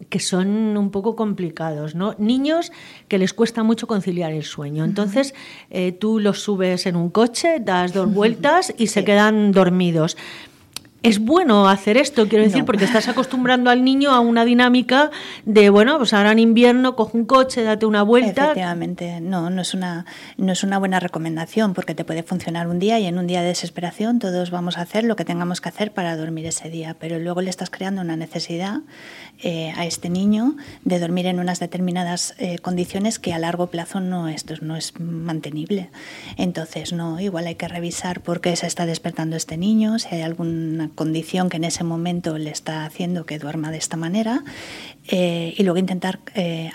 que 0.09 0.19
son 0.19 0.77
un 0.77 0.91
poco 0.91 1.15
complicados, 1.15 1.95
¿no? 1.95 2.15
Niños 2.17 2.71
que 3.07 3.17
les 3.17 3.33
cuesta 3.33 3.63
mucho 3.63 3.87
conciliar 3.87 4.31
el 4.31 4.43
sueño. 4.43 4.85
Entonces, 4.85 5.33
eh, 5.69 5.91
tú 5.91 6.19
los 6.19 6.41
subes 6.41 6.85
en 6.85 6.95
un 6.95 7.09
coche, 7.09 7.59
das 7.59 7.93
dos 7.93 8.11
vueltas 8.13 8.73
y 8.77 8.87
se 8.87 9.03
quedan 9.03 9.51
dormidos 9.51 10.17
es 11.03 11.19
bueno 11.19 11.69
hacer 11.69 11.95
esto, 11.95 12.27
quiero 12.27 12.43
decir, 12.43 12.65
porque 12.65 12.85
estás 12.85 13.07
acostumbrando 13.07 13.69
al 13.69 13.83
niño 13.83 14.11
a 14.11 14.19
una 14.19 14.45
dinámica 14.45 15.11
de, 15.45 15.69
bueno, 15.69 15.97
pues 15.97 16.13
ahora 16.13 16.31
en 16.31 16.39
invierno 16.39 16.95
coge 16.95 17.17
un 17.17 17.25
coche, 17.25 17.63
date 17.63 17.85
una 17.85 18.03
vuelta. 18.03 18.45
Efectivamente, 18.45 19.21
no, 19.21 19.49
no 19.49 19.61
es 19.61 19.73
una, 19.73 20.05
no 20.37 20.51
es 20.51 20.63
una 20.63 20.79
buena 20.79 20.99
recomendación 20.99 21.73
porque 21.73 21.93
te 21.93 22.03
puede 22.03 22.23
funcionar 22.23 22.67
un 22.67 22.79
día 22.79 22.99
y 22.99 23.05
en 23.05 23.17
un 23.19 23.27
día 23.27 23.41
de 23.41 23.47
desesperación 23.47 24.19
todos 24.19 24.49
vamos 24.49 24.77
a 24.77 24.81
hacer 24.81 25.03
lo 25.03 25.15
que 25.15 25.23
tengamos 25.23 25.61
que 25.61 25.69
hacer 25.69 25.91
para 25.93 26.17
dormir 26.17 26.45
ese 26.47 26.69
día, 26.69 26.95
pero 26.99 27.19
luego 27.19 27.41
le 27.41 27.49
estás 27.49 27.69
creando 27.69 28.01
una 28.01 28.15
necesidad 28.15 28.81
eh, 29.43 29.71
a 29.77 29.85
este 29.85 30.09
niño 30.09 30.55
de 30.83 30.99
dormir 30.99 31.27
en 31.27 31.39
unas 31.39 31.59
determinadas 31.59 32.33
eh, 32.39 32.57
condiciones 32.57 33.19
que 33.19 33.33
a 33.33 33.39
largo 33.39 33.67
plazo 33.67 33.99
no, 33.99 34.27
esto 34.27 34.55
no 34.61 34.75
es 34.75 34.99
mantenible. 34.99 35.89
Entonces, 36.37 36.91
no, 36.91 37.19
igual 37.19 37.45
hay 37.45 37.55
que 37.55 37.67
revisar 37.67 38.21
por 38.21 38.41
qué 38.41 38.55
se 38.55 38.65
está 38.65 38.87
despertando 38.87 39.35
este 39.35 39.57
niño, 39.57 39.99
si 39.99 40.15
hay 40.15 40.21
alguna 40.21 40.89
condición 40.97 41.49
que 41.49 41.55
en 41.55 41.63
ese 41.63 41.85
momento 41.85 42.37
le 42.37 42.49
está 42.49 42.83
haciendo 42.83 43.25
que 43.25 43.39
duerma 43.39 43.71
de 43.71 43.77
esta 43.77 43.95
manera 43.95 44.43
eh, 45.07 45.53
y 45.55 45.63
luego 45.63 45.77
intentar 45.77 46.19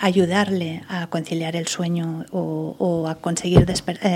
ayudarle 0.00 0.83
a 0.88 1.09
conciliar 1.09 1.57
el 1.57 1.67
sueño 1.67 2.25
o, 2.31 3.07
a 3.07 3.17
conseguir 3.17 3.67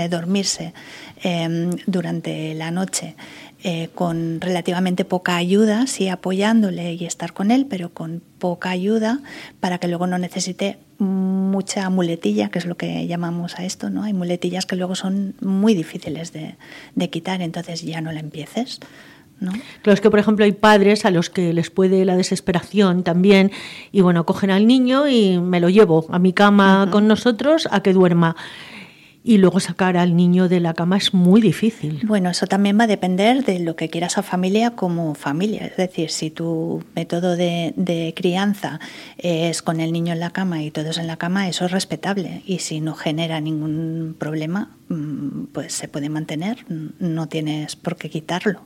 dormirse 0.09 0.73
em, 1.21 1.69
durante 1.85 2.55
la 2.55 2.71
noche. 2.71 3.15
Eh, 3.63 3.89
con 3.95 4.39
relativamente 4.39 5.03
poca 5.03 5.35
ayuda, 5.35 5.87
sí 5.87 6.09
apoyándole 6.09 6.93
y 6.93 7.05
estar 7.05 7.33
con 7.33 7.49
él, 7.49 7.65
pero 7.67 7.91
con 7.91 8.21
poca 8.37 8.69
ayuda 8.69 9.19
para 9.59 9.79
que 9.79 9.87
luego 9.87 10.05
no 10.05 10.19
necesite 10.19 10.77
mucha 10.99 11.89
muletilla, 11.89 12.49
que 12.49 12.59
es 12.59 12.65
lo 12.65 12.77
que 12.77 13.07
llamamos 13.07 13.57
a 13.57 13.65
esto, 13.65 13.89
¿no? 13.89 14.03
Hay 14.03 14.13
muletillas 14.13 14.67
que 14.67 14.75
luego 14.75 14.93
son 14.93 15.35
muy 15.41 15.73
difíciles 15.73 16.33
de, 16.33 16.55
quitar, 17.09 17.41
entonces 17.41 17.81
ya 17.81 17.99
no 17.99 18.11
la 18.11 18.19
empieces. 18.19 18.79
¿No? 19.39 19.51
Claro, 19.83 19.93
es 19.93 20.01
que 20.01 20.09
por 20.09 20.19
ejemplo 20.19 20.45
hay 20.45 20.51
padres 20.51 21.05
a 21.05 21.11
los 21.11 21.29
que 21.29 21.53
les 21.53 21.69
puede 21.69 22.05
la 22.05 22.15
desesperación 22.15 23.03
también 23.03 23.51
y 23.91 24.01
bueno, 24.01 24.25
cogen 24.25 24.49
al 24.49 24.65
niño 24.65 25.07
y 25.07 25.37
me 25.37 25.59
lo 25.59 25.69
llevo 25.69 26.07
a 26.09 26.17
mi 26.17 26.33
cama 26.33 26.87
con 26.91 27.07
nosotros 27.07 27.67
a 27.71 27.81
que 27.81 27.93
duerma 27.93 28.35
y 29.27 29.39
luego 29.39 29.59
sacar 29.59 29.97
al 29.97 30.15
niño 30.15 30.47
de 30.47 30.61
la 30.61 30.73
cama 30.73 30.95
es 30.95 31.13
muy 31.13 31.41
difícil. 31.41 31.99
Bueno, 32.05 32.29
eso 32.29 32.47
también 32.47 32.79
va 32.79 32.85
a 32.85 32.87
depender 32.87 33.43
de 33.43 33.59
lo 33.59 33.75
que 33.75 33.89
quieras 33.89 34.17
a 34.17 34.23
familia 34.23 34.71
como 34.71 35.15
familia. 35.15 35.65
Es 35.65 35.75
decir, 35.75 36.11
si 36.11 36.29
tu 36.29 36.81
método 36.95 37.35
de, 37.35 38.13
crianza 38.15 38.79
es 39.17 39.61
con 39.61 39.81
el 39.81 39.91
niño 39.91 40.13
en 40.13 40.21
la 40.21 40.29
cama 40.29 40.63
y 40.63 40.71
todos 40.71 40.97
en 40.97 41.07
la 41.07 41.17
cama, 41.17 41.49
eso 41.49 41.65
es 41.65 41.71
respetable. 41.71 42.41
Y 42.45 42.59
si 42.59 42.79
no 42.79 42.93
genera 42.93 43.41
ningún 43.41 44.15
problema, 44.17 44.77
mm, 44.87 45.47
pues 45.51 45.73
se 45.73 45.89
puede 45.89 46.07
mantener, 46.07 46.65
no 46.69 47.27
tienes 47.27 47.75
por 47.75 47.97
qué 47.97 48.09
quitarlo. 48.09 48.61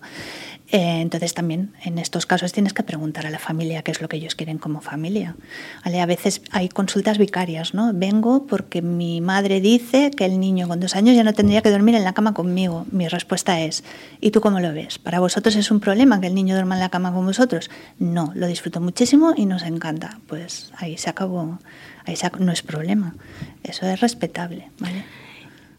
Eh, 0.71 1.01
entonces 1.01 1.33
también 1.33 1.73
en 1.83 1.99
estos 1.99 2.25
casos 2.25 2.53
tienes 2.53 2.73
que 2.73 2.81
preguntar 2.81 3.27
a 3.27 3.29
la 3.29 3.39
familia 3.39 3.81
qué 3.81 3.91
es 3.91 4.01
lo 4.01 4.07
que 4.07 4.15
ellos 4.15 4.35
quieren 4.35 4.57
como 4.57 4.79
familia. 4.79 5.35
A 5.83 6.05
veces 6.05 6.41
hay 6.51 6.69
consultas 6.69 7.17
vicarias, 7.17 7.73
¿no? 7.73 7.91
Vengo 7.93 8.47
porque 8.47 8.81
mi 8.81 9.19
madre 9.19 9.59
dice 9.59 10.11
que 10.11 10.25
el 10.25 10.39
niño 10.39 10.69
con 10.69 10.79
dos 10.79 10.95
años 10.95 11.15
ya 11.15 11.23
no 11.23 11.33
tendría 11.33 11.61
que 11.61 11.69
dormir 11.69 11.95
en 11.95 12.05
la 12.05 12.13
cama 12.13 12.33
conmigo. 12.33 12.85
Mi 12.89 13.09
respuesta 13.09 13.59
es, 13.59 13.83
¿y 14.21 14.31
tú 14.31 14.39
cómo 14.39 14.61
lo 14.61 14.73
ves? 14.73 14.97
¿Para 14.97 15.19
vosotros 15.19 15.57
es 15.57 15.71
un 15.71 15.81
problema 15.81 16.21
que 16.21 16.27
el 16.27 16.35
niño 16.35 16.55
duerma 16.55 16.75
en 16.75 16.81
la 16.81 16.89
cama 16.89 17.11
con 17.11 17.25
vosotros? 17.25 17.69
No, 17.99 18.31
lo 18.33 18.47
disfruto 18.47 18.79
muchísimo 18.79 19.33
y 19.35 19.45
nos 19.45 19.63
encanta. 19.63 20.19
Pues 20.27 20.71
ahí 20.77 20.97
se 20.97 21.09
acabó, 21.09 21.59
ahí 22.05 22.15
no 22.39 22.53
es 22.53 22.61
problema. 22.61 23.15
Eso 23.63 23.85
es 23.87 23.99
respetable, 23.99 24.69
¿vale? 24.79 25.03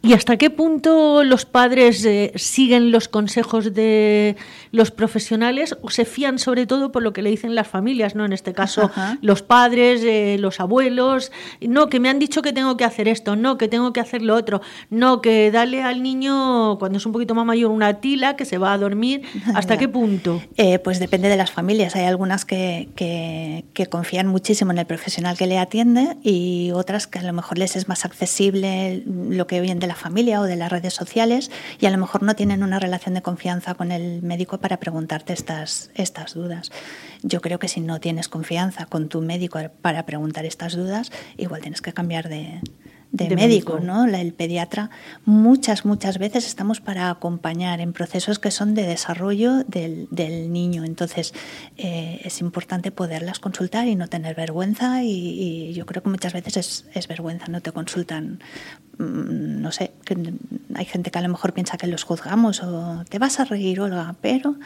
¿Y 0.05 0.15
hasta 0.15 0.37
qué 0.37 0.51
punto 0.51 1.23
los 1.23 1.45
padres 1.45 2.05
eh, 2.05 2.33
siguen 2.35 2.91
los 2.91 3.07
consejos 3.07 3.73
de 3.73 4.37
los 4.73 4.91
profesionales 4.91 5.77
o 5.81 5.91
se 5.91 6.05
fían 6.05 6.41
sobre 6.41 6.67
todo 6.67 6.91
por 6.91 7.05
lo 7.05 7.13
que 7.13 7.23
le 7.23 7.31
dicen 7.31 7.55
las 7.55 7.69
familias, 7.69 8.17
¿no? 8.17 8.25
En 8.25 8.33
este 8.33 8.53
caso, 8.53 8.91
los 9.21 9.43
padres, 9.43 10.03
eh, 10.03 10.39
los 10.41 10.59
abuelos, 10.59 11.31
no, 11.61 11.89
que 11.89 12.01
me 12.01 12.09
han 12.09 12.19
dicho 12.19 12.43
que 12.43 12.53
tengo 12.53 12.77
que 12.77 12.85
hacer 12.85 13.07
esto, 13.07 13.37
no, 13.37 13.59
que 13.59 13.69
tengo 13.69 13.93
que 13.93 14.01
hacer 14.01 14.23
lo 14.23 14.35
otro, 14.35 14.61
no, 14.91 15.21
que 15.21 15.53
dale 15.53 15.85
al 15.85 16.03
niño 16.03 16.79
cuando 16.81 16.99
es 16.99 17.07
un 17.07 17.13
poquito 17.13 17.37
más 17.37 17.47
mayor 17.47 17.71
una 17.71 18.01
tila 18.01 18.35
que 18.35 18.45
se 18.45 18.59
va 18.59 18.73
a 18.73 18.79
dormir. 18.79 19.23
¿Hasta 19.55 19.77
qué 19.77 19.87
punto? 19.87 20.43
Eh, 20.57 20.81
pues 20.81 20.99
depende 20.99 21.29
de 21.29 21.37
las 21.37 21.53
familias. 21.53 21.95
Hay 21.95 22.07
algunas 22.07 22.45
que, 22.45 22.89
que, 22.97 23.67
que 23.73 23.87
confían 23.87 24.27
muchísimo 24.27 24.73
en 24.73 24.79
el 24.79 24.87
profesional 24.87 25.37
que 25.37 25.47
le 25.47 25.59
atiende 25.59 26.17
y 26.25 26.73
otras 26.75 27.07
que 27.07 27.21
a 27.21 27.23
lo 27.23 27.33
mejor 27.33 27.59
les 27.59 27.77
es 27.77 27.87
más 27.87 28.05
accesible 28.05 29.05
lo 29.07 29.47
que 29.47 29.61
viene 29.61 29.79
de 29.79 29.87
la 29.87 29.92
familia 29.95 30.41
o 30.41 30.45
de 30.45 30.57
las 30.57 30.71
redes 30.71 30.95
sociales 30.95 31.51
y 31.81 31.87
a 31.87 31.91
lo 31.91 31.99
mejor 31.99 32.23
no 32.23 32.35
tienen 32.35 32.63
una 32.63 32.79
relación 32.79 33.15
de 33.15 33.23
confianza 33.23 33.75
con 33.75 33.93
el 33.93 34.23
médico 34.23 34.59
para 34.59 34.79
preguntarte 34.79 35.33
estas, 35.33 35.91
estas 35.95 36.35
dudas. 36.35 36.71
Yo 37.23 37.41
creo 37.41 37.59
que 37.59 37.69
si 37.69 37.81
no 37.81 38.01
tienes 38.01 38.29
confianza 38.29 38.87
con 38.87 39.09
tu 39.09 39.21
médico 39.21 39.59
para 39.81 40.07
preguntar 40.07 40.45
estas 40.45 40.75
dudas, 40.75 41.11
igual 41.37 41.61
tienes 41.61 41.83
que 41.83 41.93
cambiar 41.93 42.29
de, 42.29 42.61
de, 43.13 43.37
médico, 43.37 43.79
¿no? 43.79 44.07
el 44.07 44.33
pediatra, 44.33 44.91
muchas, 45.27 45.85
muchas 45.85 46.19
veces 46.19 46.47
estamos 46.47 46.81
para 46.81 47.11
acompañar 47.11 47.81
en 47.81 47.93
procesos 47.93 48.39
que 48.39 48.51
son 48.51 48.75
de 48.75 48.85
desarrollo 48.85 49.65
del, 49.65 50.09
niño. 50.53 50.85
Entonces, 50.85 51.35
eh, 51.77 52.21
es 52.25 52.41
importante 52.41 52.91
poderlas 52.91 53.39
consultar 53.39 53.87
y 53.87 53.97
no 53.97 54.09
tener 54.09 54.35
vergüenza. 54.35 55.03
Y, 55.05 55.73
yo 55.75 55.87
creo 55.87 56.03
que 56.03 56.09
muchas 56.09 56.33
veces 56.33 56.57
es, 56.57 56.87
es, 56.95 57.07
vergüenza, 57.07 57.47
no 57.49 57.61
te 57.61 57.73
consultan. 57.73 58.41
Mm, 58.99 59.61
no 59.61 59.73
sé, 59.73 59.93
que 60.05 60.17
hay 60.75 60.85
gente 60.87 61.11
que 61.11 61.19
a 61.19 61.23
lo 61.23 61.29
mejor 61.29 61.53
piensa 61.53 61.77
que 61.77 61.87
los 61.87 62.05
juzgamos 62.05 62.63
o 62.63 63.05
te 63.09 63.19
vas 63.19 63.41
a 63.41 63.45
reír, 63.45 63.81
Olga, 63.81 64.15
pero 64.21 64.57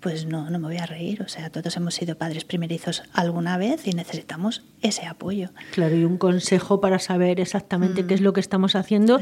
pues 0.00 0.26
no, 0.26 0.48
no 0.50 0.58
me 0.58 0.66
voy 0.66 0.76
a 0.76 0.86
reír. 0.86 1.22
O 1.22 1.28
sea, 1.28 1.50
todos 1.50 1.76
hemos 1.76 1.94
sido 1.94 2.16
padres 2.16 2.44
primerizos 2.44 3.02
alguna 3.12 3.56
vez 3.56 3.86
y 3.86 3.92
necesitamos 3.92 4.62
ese 4.82 5.06
apoyo. 5.06 5.50
Claro, 5.72 5.96
y 5.96 6.04
un 6.04 6.18
consejo 6.18 6.80
para 6.80 6.98
saber 6.98 7.40
exactamente 7.40 8.06
qué 8.06 8.14
es 8.14 8.20
mm. 8.20 8.24
lo 8.24 8.32
que 8.32 8.40
estamos 8.40 8.76
haciendo 8.76 9.20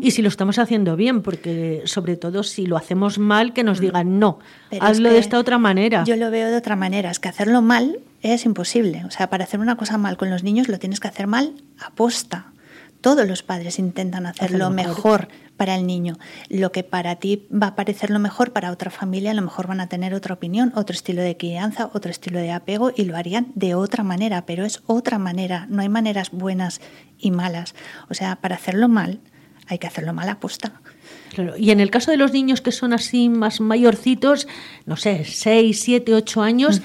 y 0.00 0.10
si 0.10 0.22
lo 0.22 0.28
estamos 0.28 0.58
haciendo 0.58 0.96
bien, 0.96 1.22
porque 1.22 1.82
sobre 1.86 2.16
todo 2.16 2.42
si 2.42 2.66
lo 2.66 2.76
hacemos 2.76 3.18
mal, 3.18 3.52
que 3.52 3.64
nos 3.64 3.78
mm. 3.78 3.82
digan 3.82 4.18
no, 4.18 4.38
hazlo 4.80 5.10
de 5.10 5.18
esta 5.18 5.38
otra 5.38 5.58
manera. 5.58 6.04
Yo 6.04 6.16
lo 6.16 6.30
veo 6.30 6.50
de 6.50 6.56
otra 6.56 6.76
manera, 6.76 7.10
es 7.10 7.18
que 7.18 7.28
hacerlo 7.28 7.62
mal 7.62 8.00
es 8.22 8.44
imposible. 8.44 9.04
O 9.06 9.10
sea, 9.10 9.30
para 9.30 9.44
hacer 9.44 9.60
una 9.60 9.76
cosa 9.76 9.98
mal 9.98 10.16
con 10.16 10.30
los 10.30 10.42
niños 10.42 10.68
lo 10.68 10.78
tienes 10.78 11.00
que 11.00 11.08
hacer 11.08 11.26
mal 11.26 11.54
a 11.78 11.90
posta. 11.90 12.52
Todos 13.00 13.28
los 13.28 13.42
padres 13.42 13.78
intentan 13.78 14.26
hacerlo 14.26 14.70
mejor 14.70 15.28
para 15.58 15.74
el 15.74 15.86
niño. 15.86 16.16
Lo 16.48 16.72
que 16.72 16.84
para 16.84 17.16
ti 17.16 17.46
va 17.52 17.66
a 17.66 17.74
parecer 17.74 18.08
lo 18.08 18.18
mejor, 18.18 18.52
para 18.52 18.70
otra 18.70 18.90
familia 18.90 19.32
a 19.32 19.34
lo 19.34 19.42
mejor 19.42 19.66
van 19.66 19.80
a 19.80 19.88
tener 19.88 20.14
otra 20.14 20.32
opinión, 20.34 20.72
otro 20.74 20.94
estilo 20.94 21.20
de 21.20 21.36
crianza, 21.36 21.90
otro 21.92 22.10
estilo 22.10 22.38
de 22.38 22.52
apego 22.52 22.92
y 22.96 23.04
lo 23.04 23.16
harían 23.16 23.48
de 23.54 23.74
otra 23.74 24.04
manera, 24.04 24.46
pero 24.46 24.64
es 24.64 24.80
otra 24.86 25.18
manera, 25.18 25.66
no 25.68 25.82
hay 25.82 25.90
maneras 25.90 26.30
buenas 26.30 26.80
y 27.18 27.30
malas. 27.32 27.74
O 28.08 28.14
sea, 28.14 28.36
para 28.36 28.54
hacerlo 28.54 28.88
mal 28.88 29.20
hay 29.66 29.78
que 29.78 29.86
hacerlo 29.86 30.14
mal 30.14 30.28
a 30.30 30.40
posta. 30.40 30.80
Y 31.58 31.72
en 31.72 31.80
el 31.80 31.90
caso 31.90 32.10
de 32.10 32.16
los 32.16 32.32
niños 32.32 32.62
que 32.62 32.72
son 32.72 32.94
así 32.94 33.28
más 33.28 33.60
mayorcitos, 33.60 34.48
no 34.86 34.96
sé, 34.96 35.24
6, 35.24 35.78
7, 35.78 36.14
8 36.14 36.42
años, 36.42 36.80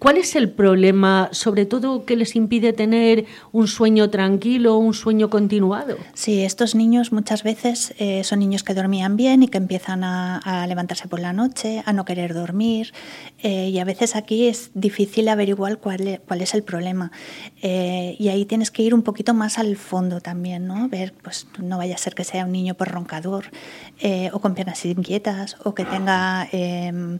¿Cuál 0.00 0.16
es 0.16 0.34
el 0.34 0.48
problema, 0.48 1.28
sobre 1.30 1.66
todo, 1.66 2.06
que 2.06 2.16
les 2.16 2.34
impide 2.34 2.72
tener 2.72 3.26
un 3.52 3.68
sueño 3.68 4.08
tranquilo, 4.08 4.78
un 4.78 4.94
sueño 4.94 5.28
continuado? 5.28 5.98
Sí, 6.14 6.42
estos 6.42 6.74
niños 6.74 7.12
muchas 7.12 7.42
veces 7.42 7.92
eh, 7.98 8.24
son 8.24 8.38
niños 8.38 8.62
que 8.62 8.72
dormían 8.72 9.18
bien 9.18 9.42
y 9.42 9.48
que 9.48 9.58
empiezan 9.58 10.02
a, 10.02 10.66
levantarse 10.66 11.06
por 11.06 11.20
la 11.20 11.34
noche, 11.34 11.82
a 11.84 11.92
no 11.92 12.06
querer 12.06 12.32
dormir, 12.32 12.94
eh, 13.42 13.68
y 13.68 13.78
a 13.78 13.84
veces 13.84 14.16
aquí 14.16 14.48
es 14.48 14.70
difícil 14.72 15.28
averiguar 15.28 15.76
cuál, 15.76 16.08
es, 16.08 16.20
cuál 16.20 16.40
es 16.40 16.54
el 16.54 16.62
problema. 16.62 17.12
Eh, 17.60 18.16
y 18.18 18.28
ahí 18.28 18.46
tienes 18.46 18.70
que 18.70 18.82
ir 18.82 18.94
un 18.94 19.02
poquito 19.02 19.34
más 19.34 19.58
al 19.58 19.76
fondo 19.76 20.22
también, 20.22 20.66
¿no? 20.66 20.88
Ver, 20.88 21.12
pues 21.22 21.46
no 21.58 21.76
vaya 21.76 21.96
a 21.96 21.98
ser 21.98 22.14
que 22.14 22.24
sea 22.24 22.46
un 22.46 22.52
niño 22.52 22.72
por 22.72 22.88
roncador, 22.88 23.50
o 24.32 24.40
con 24.40 24.54
piernas 24.54 24.82
inquietas, 24.86 25.56
o 25.62 25.74
que 25.74 25.84
tenga 25.84 26.48
em, 26.52 27.18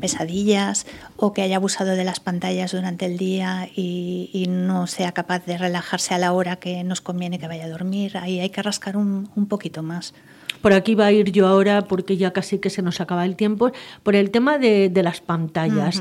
pesadillas, 0.00 0.86
o 1.16 1.34
que 1.34 1.42
haya 1.42 1.56
abusado 1.56 1.81
de 1.84 2.04
las 2.04 2.20
pantallas 2.20 2.72
durante 2.72 3.06
el 3.06 3.18
día 3.18 3.68
y, 3.74 4.46
no 4.48 4.86
sea 4.86 5.12
capaz 5.12 5.44
de 5.46 5.58
relajarse 5.58 6.14
a 6.14 6.18
la 6.18 6.32
hora 6.32 6.56
que 6.56 6.84
nos 6.84 7.00
conviene 7.00 7.38
que 7.38 7.48
vaya 7.48 7.64
a 7.64 7.68
dormir, 7.68 8.16
ahí 8.18 8.40
hay 8.40 8.50
que 8.50 8.62
rascar 8.62 8.96
un, 8.96 9.26
poquito 9.48 9.82
más. 9.82 10.14
Por 10.60 10.72
aquí 10.72 10.94
va 10.94 11.06
a 11.06 11.12
ir 11.12 11.32
yo 11.32 11.46
ahora 11.46 11.82
porque 11.82 12.16
ya 12.16 12.32
casi 12.32 12.58
que 12.58 12.70
se 12.70 12.82
nos 12.82 13.00
acaba 13.00 13.24
el 13.24 13.36
tiempo, 13.36 13.72
por 14.02 14.14
el 14.14 14.30
tema 14.30 14.58
de, 14.58 14.90
las 15.02 15.20
pantallas. 15.20 16.00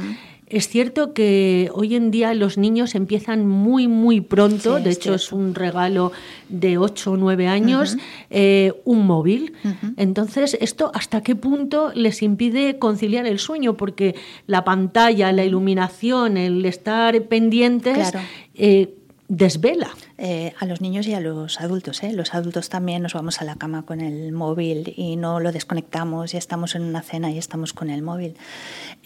Es 0.51 0.67
cierto 0.67 1.13
que 1.13 1.69
hoy 1.73 1.95
en 1.95 2.11
día 2.11 2.33
los 2.33 2.57
niños 2.57 2.93
empiezan 2.95 3.47
muy, 3.47 3.87
muy 3.87 4.19
pronto, 4.19 4.81
de 4.81 4.89
hecho 4.89 5.13
es 5.13 5.31
un 5.31 5.55
regalo 5.55 6.11
de 6.49 6.77
8 6.77 7.11
o 7.11 7.17
9 7.17 7.47
años, 7.47 7.95
eh, 8.29 8.73
un 8.83 9.07
móvil. 9.07 9.53
Entonces, 9.95 10.57
¿esto 10.59 10.91
hasta 10.93 11.23
qué 11.23 11.37
punto 11.37 11.93
les 11.95 12.21
impide 12.21 12.77
conciliar 12.79 13.25
el 13.27 13.39
sueño? 13.39 13.77
Porque 13.77 14.15
la 14.45 14.65
pantalla, 14.65 15.31
la 15.31 15.45
iluminación, 15.45 16.35
el 16.35 16.65
estar 16.65 17.23
pendientes... 17.23 18.11
Eh, 18.53 18.95
desvela. 19.31 19.89
Eh, 20.23 20.53
a 20.59 20.67
los 20.67 20.81
niños 20.81 21.07
y 21.07 21.15
a 21.15 21.19
los 21.19 21.59
adultos. 21.59 22.03
¿eh? 22.03 22.13
Los 22.13 22.35
adultos 22.35 22.69
también 22.69 23.01
nos 23.01 23.15
vamos 23.15 23.41
a 23.41 23.43
la 23.43 23.55
cama 23.55 23.87
con 23.87 24.01
el 24.01 24.31
móvil 24.31 24.93
y 24.95 25.15
no 25.15 25.39
lo 25.39 25.51
desconectamos 25.51 26.35
y 26.35 26.37
estamos 26.37 26.75
en 26.75 26.83
una 26.83 27.01
cena 27.01 27.31
y 27.31 27.39
estamos 27.39 27.73
con 27.73 27.89
el 27.89 28.03
móvil. 28.03 28.37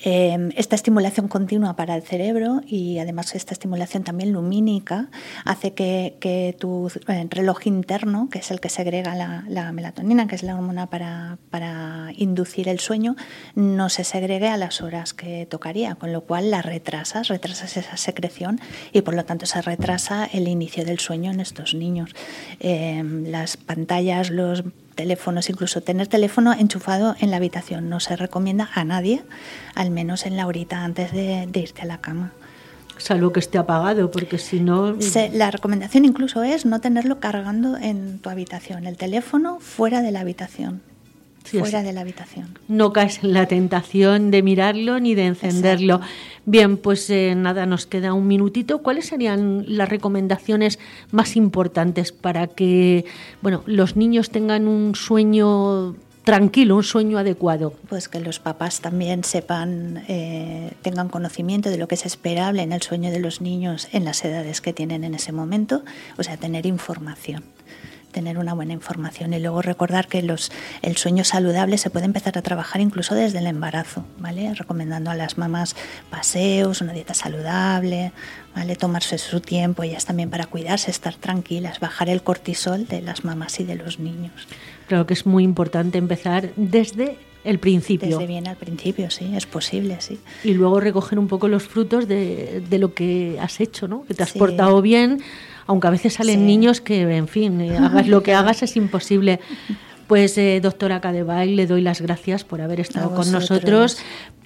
Eh, 0.03 0.49
esta 0.57 0.75
estimulación 0.75 1.29
continua 1.29 1.77
para 1.77 1.95
el 1.95 2.01
cerebro 2.01 2.59
y 2.67 2.99
además 2.99 3.33
esta 3.33 3.53
estimulación 3.53 4.03
también 4.03 4.33
lumínica 4.33 5.07
hace 5.45 5.73
que, 5.73 6.17
que 6.19 6.53
tu 6.59 6.91
eh, 7.07 7.27
reloj 7.29 7.65
interno, 7.65 8.27
que 8.29 8.39
es 8.39 8.51
el 8.51 8.59
que 8.59 8.67
segrega 8.67 9.15
la, 9.15 9.45
la 9.47 9.71
melatonina, 9.71 10.27
que 10.27 10.35
es 10.35 10.43
la 10.43 10.55
hormona 10.55 10.89
para, 10.89 11.37
para, 11.49 12.11
inducir 12.17 12.67
el 12.67 12.81
sueño, 12.81 13.15
no 13.55 13.87
se 13.87 14.03
segregue 14.03 14.49
a 14.49 14.57
las 14.57 14.81
horas 14.81 15.13
que 15.13 15.45
tocaría, 15.45 15.95
con 15.95 16.11
lo 16.11 16.25
cual 16.25 16.51
la 16.51 16.61
retrasas, 16.61 17.29
retrasas 17.29 17.77
esa 17.77 17.95
secreción 17.95 18.59
y 18.91 18.99
por 18.99 19.13
lo 19.13 19.23
tanto 19.23 19.45
se 19.45 19.61
retrasa 19.61 20.25
el 20.25 20.49
inicio 20.49 20.83
del 20.83 20.99
sueño 20.99 21.04
en 21.13 21.39
estos 21.39 21.73
niños. 21.73 22.11
Em, 22.59 23.25
las 23.25 23.57
pantallas, 23.57 24.29
los 24.29 24.63
teléfonos, 24.95 25.49
incluso 25.49 25.81
tener 25.81 26.07
teléfono 26.07 26.53
enchufado 26.53 27.15
en 27.19 27.31
la 27.31 27.37
habitación 27.37 27.89
no 27.89 27.99
se 27.99 28.15
recomienda 28.15 28.69
a 28.73 28.83
nadie, 28.83 29.23
al 29.75 29.91
menos 29.91 30.25
en 30.25 30.37
la 30.37 30.47
horita 30.47 30.83
antes 30.83 31.11
de, 31.11 31.47
irte 31.53 31.81
a 31.81 31.85
la 31.85 31.99
cama. 31.99 32.31
Salvo 32.97 33.33
que 33.33 33.41
esté 33.41 33.57
apagado, 33.57 34.09
porque 34.09 34.37
si 34.37 34.61
no... 34.61 34.95
la 35.33 35.51
recomendación 35.51 36.05
incluso 36.05 36.43
es 36.43 36.65
no 36.65 36.79
tenerlo 36.79 37.19
cargando 37.19 37.77
en 37.77 38.19
tu 38.19 38.29
habitación, 38.29 38.87
el 38.87 38.95
teléfono 38.95 39.59
fuera 39.59 40.01
de 40.01 40.11
la 40.11 40.21
habitación 40.21 40.81
fuera 41.45 41.83
de 41.83 41.93
la 41.93 42.01
habitación. 42.01 42.57
No 42.67 42.93
caes 42.93 43.23
en 43.23 43.33
la 43.33 43.47
tentación 43.47 44.31
de 44.31 44.43
mirarlo 44.43 44.99
ni 44.99 45.15
de 45.15 45.27
encenderlo. 45.27 46.01
Bien, 46.45 46.77
pues 46.77 47.09
eh, 47.09 47.33
nada, 47.35 47.65
nos 47.65 47.85
queda 47.85 48.13
un 48.13 48.27
minutito. 48.27 48.81
¿Cuáles 48.81 49.07
serían 49.07 49.65
las 49.67 49.89
recomendaciones 49.89 50.79
más 51.11 51.35
importantes 51.35 52.11
para 52.11 52.47
que 52.47 53.05
bueno, 53.41 53.63
los 53.65 53.95
niños 53.95 54.29
tengan 54.29 54.67
un 54.67 54.95
sueño 54.95 55.95
tranquilo, 56.23 56.75
un 56.75 56.83
sueño 56.83 57.17
adecuado? 57.17 57.73
Pues 57.89 58.09
que 58.09 58.19
los 58.19 58.39
papás 58.39 58.81
también 58.81 59.23
sepan, 59.23 60.03
eh, 60.07 60.71
tengan 60.81 61.09
conocimiento 61.09 61.69
de 61.69 61.77
lo 61.77 61.87
que 61.87 61.95
es 61.95 62.05
esperable 62.05 62.61
en 62.61 62.73
el 62.73 62.81
sueño 62.81 63.11
de 63.11 63.19
los 63.19 63.41
niños 63.41 63.87
en 63.91 64.05
las 64.05 64.23
edades 64.25 64.61
que 64.61 64.73
tienen 64.73 65.03
en 65.03 65.15
ese 65.15 65.31
momento, 65.31 65.83
o 66.17 66.23
sea, 66.23 66.37
tener 66.37 66.65
información 66.65 67.54
tener 68.15 68.37
una 68.37 68.53
buena 68.53 68.71
información 68.71 69.33
y 69.33 69.39
luego 69.41 69.61
recordar 69.61 70.07
que 70.07 70.21
los, 70.21 70.49
el 70.81 70.95
sueño 70.95 71.25
saludable 71.25 71.77
se 71.77 71.89
puede 71.89 72.05
empezar 72.05 72.37
a 72.37 72.41
trabajar 72.41 72.79
incluso 72.79 73.13
desde 73.13 73.39
el 73.39 73.45
embarazo, 73.45 74.05
¿vale? 74.19 74.53
Recomendando 74.53 75.11
a 75.11 75.15
las 75.15 75.37
mamás 75.37 75.75
paseos, 76.09 76.79
una 76.79 76.93
dieta 76.93 77.13
saludable, 77.13 78.13
¿vale? 78.55 78.77
Tomarse 78.77 79.17
su 79.17 79.41
tiempo, 79.41 79.83
ellas 79.83 80.05
también 80.05 80.29
para 80.29 80.45
cuidarse, 80.45 80.91
estar 80.91 81.15
tranquilas, 81.15 81.81
bajar 81.81 82.07
el 82.07 82.23
cortisol 82.23 82.87
de 82.87 83.01
las 83.01 83.25
mamás 83.25 83.59
y 83.59 83.65
de 83.65 83.75
los 83.75 83.99
niños. 83.99 84.47
Creo 84.87 85.05
que 85.05 85.13
es 85.13 85.25
muy 85.25 85.43
importante 85.43 85.97
empezar 85.97 86.51
desde 86.55 87.17
el 87.43 87.59
principio. 87.59 88.07
Desde 88.07 88.27
bien 88.27 88.47
al 88.47 88.55
principio, 88.55 89.11
sí, 89.11 89.35
es 89.35 89.45
posible, 89.45 89.97
sí. 89.99 90.19
Y 90.45 90.53
luego 90.53 90.79
recoger 90.79 91.19
un 91.19 91.27
poco 91.27 91.49
los 91.49 91.63
frutos 91.63 92.07
de, 92.07 92.63
de 92.69 92.79
lo 92.79 92.93
que 92.93 93.37
has 93.41 93.59
hecho, 93.59 93.89
¿no? 93.89 94.05
Que 94.05 94.13
te 94.13 94.23
has 94.23 94.31
portado 94.31 94.81
bien, 94.81 95.21
aunque 95.67 95.87
a 95.87 95.91
veces 95.91 96.13
salen 96.13 96.45
niños 96.45 96.81
que, 96.81 97.01
en 97.15 97.27
fin, 97.27 97.59
eh, 97.61 97.77
hagas 97.77 98.07
lo 98.07 98.23
que 98.23 98.33
hagas 98.35 98.63
es 98.63 98.75
imposible. 98.75 99.39
Pues, 100.07 100.37
eh, 100.37 100.59
doctora 100.61 101.01
Cadevay, 101.01 101.55
le 101.55 101.65
doy 101.65 101.81
las 101.81 102.01
gracias 102.01 102.43
por 102.43 102.61
haber 102.61 102.79
estado 102.79 103.15
con 103.15 103.31
nosotros, 103.31 103.97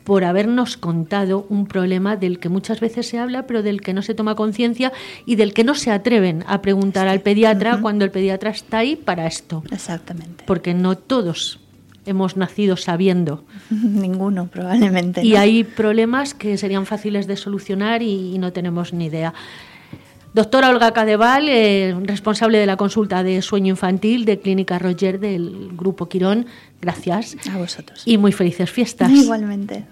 por 0.05 0.23
habernos 0.23 0.77
contado 0.77 1.45
un 1.49 1.67
problema 1.67 2.15
del 2.15 2.39
que 2.39 2.47
muchas 2.47 2.79
veces 2.79 3.07
se 3.07 3.19
habla, 3.19 3.45
pero 3.45 3.61
del 3.61 3.81
que 3.81 3.93
no 3.93 4.01
se 4.01 4.15
toma 4.15 4.35
conciencia 4.35 4.93
y 5.25 5.35
del 5.35 5.53
que 5.53 5.65
no 5.65 5.75
se 5.75 5.91
atreven 5.91 6.45
a 6.47 6.61
preguntar 6.61 7.07
al 7.07 7.19
pediatra 7.19 7.79
cuando 7.81 8.05
el 8.05 8.11
pediatra 8.11 8.51
está 8.51 8.79
ahí 8.79 8.95
para 8.95 9.27
esto. 9.27 9.63
Exactamente. 9.69 10.45
Porque 10.47 10.73
no 10.73 10.97
todos 10.97 11.59
hemos 12.05 12.37
nacido 12.37 12.77
sabiendo. 12.77 13.43
Ninguno, 13.69 14.47
probablemente. 14.47 15.23
Y 15.25 15.35
hay 15.35 15.65
problemas 15.65 16.33
que 16.33 16.57
serían 16.57 16.85
fáciles 16.85 17.27
de 17.27 17.35
solucionar 17.35 18.01
y 18.01 18.37
no 18.39 18.53
tenemos 18.53 18.93
ni 18.93 19.07
idea. 19.07 19.33
Doctora 20.33 20.69
Olga 20.69 20.91
Cadeval, 20.91 21.49
eh, 21.49 21.95
responsable 22.03 22.59
de 22.59 22.65
la 22.65 22.77
consulta 22.77 23.23
de 23.23 23.41
sueño 23.41 23.71
infantil 23.71 24.25
de 24.25 24.39
Clínica 24.39 24.77
Roger 24.77 25.19
del 25.19 25.69
Grupo 25.73 26.07
Quirón, 26.07 26.45
gracias. 26.81 27.35
A 27.51 27.57
vosotros. 27.57 28.03
Y 28.05 28.17
muy 28.17 28.31
felices 28.31 28.69
fiestas. 28.69 29.09
Igualmente. 29.11 29.85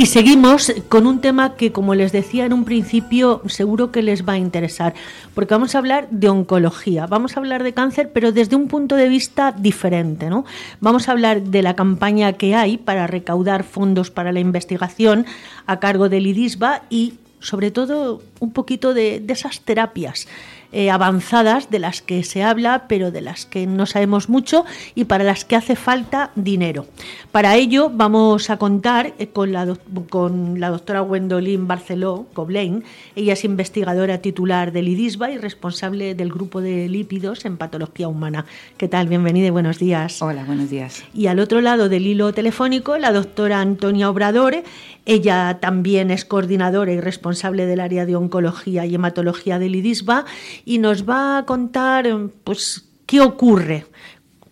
Y 0.00 0.06
seguimos 0.06 0.72
con 0.88 1.08
un 1.08 1.20
tema 1.20 1.56
que, 1.56 1.72
como 1.72 1.96
les 1.96 2.12
decía 2.12 2.46
en 2.46 2.52
un 2.52 2.64
principio, 2.64 3.42
seguro 3.46 3.90
que 3.90 4.00
les 4.00 4.24
va 4.24 4.34
a 4.34 4.38
interesar, 4.38 4.94
porque 5.34 5.54
vamos 5.54 5.74
a 5.74 5.78
hablar 5.78 6.08
de 6.12 6.28
oncología, 6.28 7.08
vamos 7.08 7.36
a 7.36 7.40
hablar 7.40 7.64
de 7.64 7.74
cáncer, 7.74 8.12
pero 8.12 8.30
desde 8.30 8.54
un 8.54 8.68
punto 8.68 8.94
de 8.94 9.08
vista 9.08 9.50
diferente. 9.50 10.30
¿no? 10.30 10.44
Vamos 10.80 11.08
a 11.08 11.12
hablar 11.12 11.42
de 11.42 11.62
la 11.62 11.74
campaña 11.74 12.34
que 12.34 12.54
hay 12.54 12.78
para 12.78 13.08
recaudar 13.08 13.64
fondos 13.64 14.12
para 14.12 14.30
la 14.30 14.38
investigación 14.38 15.26
a 15.66 15.80
cargo 15.80 16.08
del 16.08 16.28
IDISBA 16.28 16.82
y, 16.90 17.14
sobre 17.40 17.72
todo, 17.72 18.22
un 18.38 18.52
poquito 18.52 18.94
de, 18.94 19.18
de 19.18 19.32
esas 19.32 19.62
terapias 19.62 20.28
eh, 20.72 20.90
avanzadas 20.90 21.70
de 21.70 21.78
las 21.78 22.02
que 22.02 22.22
se 22.24 22.42
habla, 22.42 22.84
pero 22.88 23.10
de 23.10 23.20
las 23.20 23.46
que 23.46 23.66
no 23.66 23.86
sabemos 23.86 24.28
mucho 24.28 24.64
y 24.94 25.04
para 25.04 25.24
las 25.24 25.44
que 25.44 25.56
hace 25.56 25.76
falta 25.76 26.30
dinero. 26.34 26.86
Para 27.32 27.56
ello 27.56 27.90
vamos 27.92 28.50
a 28.50 28.58
contar 28.58 29.14
eh, 29.18 29.28
con, 29.28 29.52
la, 29.52 29.66
con 30.10 30.60
la 30.60 30.70
doctora 30.70 31.00
Gwendolyn 31.00 31.66
Barceló 31.66 32.26
Coblein. 32.34 32.84
Ella 33.16 33.32
es 33.32 33.44
investigadora 33.44 34.18
titular 34.18 34.72
del 34.72 34.88
IDISBA 34.88 35.30
y 35.30 35.38
responsable 35.38 36.14
del 36.14 36.30
grupo 36.30 36.60
de 36.60 36.88
lípidos 36.88 37.44
en 37.44 37.56
patología 37.56 38.08
humana. 38.08 38.44
¿Qué 38.76 38.88
tal? 38.88 39.08
Bienvenida 39.08 39.46
y 39.46 39.50
buenos 39.50 39.78
días. 39.78 40.20
Hola, 40.20 40.44
buenos 40.44 40.70
días. 40.70 41.04
Y 41.14 41.28
al 41.28 41.38
otro 41.38 41.60
lado 41.60 41.88
del 41.88 42.06
hilo 42.06 42.32
telefónico, 42.32 42.98
la 42.98 43.12
doctora 43.12 43.60
Antonia 43.60 44.10
Obrador. 44.10 44.62
Ella 45.08 45.56
también 45.58 46.10
es 46.10 46.26
coordinadora 46.26 46.92
y 46.92 47.00
responsable 47.00 47.64
del 47.64 47.80
área 47.80 48.04
de 48.04 48.14
oncología 48.14 48.84
y 48.84 48.94
hematología 48.94 49.58
del 49.58 49.74
IDISBA 49.74 50.26
y 50.66 50.76
nos 50.76 51.08
va 51.08 51.38
a 51.38 51.46
contar 51.46 52.06
pues, 52.44 52.90
qué 53.06 53.22
ocurre 53.22 53.86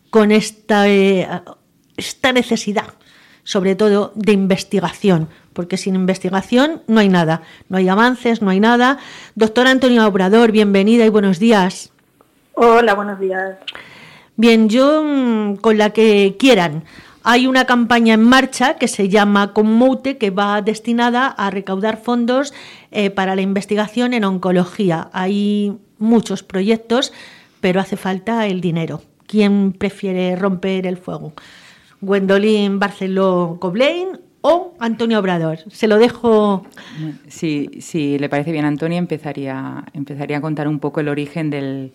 con 0.09 0.33
esta, 0.33 0.89
eh, 0.89 1.29
esta 1.99 2.33
necesidad, 2.33 2.87
sobre 3.45 3.75
todo 3.75 4.13
de 4.15 4.33
investigación, 4.33 5.29
porque 5.53 5.77
sin 5.77 5.95
investigación 5.95 6.81
no 6.87 7.01
hay 7.01 7.11
nada, 7.11 7.43
no 7.69 7.77
hay 7.77 7.91
avances, 7.91 8.41
no 8.41 8.49
hay 8.49 8.59
nada. 8.59 8.97
Doctora 9.35 9.71
Antonio 9.71 10.07
Obrador, 10.07 10.53
bienvenida 10.53 11.05
y 11.05 11.11
buenos 11.11 11.39
días. 11.39 11.93
Hola, 12.55 12.95
buenos 12.95 13.21
días. 13.21 13.59
Bien, 14.37 14.71
yo 14.71 15.05
mm, 15.05 15.57
con 15.57 15.77
la 15.77 15.91
que 15.91 16.37
quieran. 16.39 16.85
Hay 17.29 17.49
una 17.49 17.65
campaña 17.65 18.15
en 18.15 18.23
marcha 18.23 18.77
que 18.77 18.87
se 18.87 19.09
llama 19.09 19.53
Conmote, 19.53 20.17
que 20.17 20.31
va 20.31 20.63
destinada 20.63 21.27
a 21.27 21.51
recaudar 21.51 21.97
fondos 21.97 22.55
eh, 22.93 23.11
para 23.11 23.35
la 23.35 23.43
investigación 23.43 24.15
en 24.15 24.23
oncología. 24.23 25.11
Hay 25.13 25.77
muchos 25.99 26.45
proyectos, 26.45 27.13
pero 27.61 27.81
hace 27.81 27.97
falta 27.97 28.47
el 28.47 28.61
dinero. 28.61 29.03
¿Quién 29.27 29.73
prefiere 29.73 30.37
romper 30.37 30.87
el 30.87 30.99
fuego? 30.99 31.33
¿Gwendolyn 32.01 32.79
Barceló 32.79 33.57
Coblein 33.61 34.21
o 34.43 34.75
Antonio 34.79 35.19
Obrador? 35.19 35.59
Se 35.69 35.89
lo 35.89 35.99
dejo. 35.99 36.65
Si, 37.27 37.71
sí, 37.81 38.21
le 38.21 38.29
parece 38.29 38.53
bien, 38.53 38.67
Antonio, 38.67 38.99
empezaría, 38.99 39.85
empezaría 39.95 40.39
a 40.39 40.41
contar 40.41 40.69
un 40.69 40.79
poco 40.79 41.01
el 41.01 41.09
origen 41.09 41.51
del, 41.51 41.93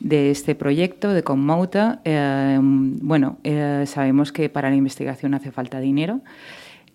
de 0.00 0.30
este 0.30 0.54
proyecto 0.54 1.12
de 1.12 1.22
Conmouta. 1.22 2.00
Eh, 2.04 2.58
bueno, 2.60 3.38
eh, 3.44 3.84
sabemos 3.86 4.32
que 4.32 4.48
para 4.48 4.70
la 4.70 4.76
investigación 4.76 5.34
hace 5.34 5.50
falta 5.50 5.80
dinero 5.80 6.20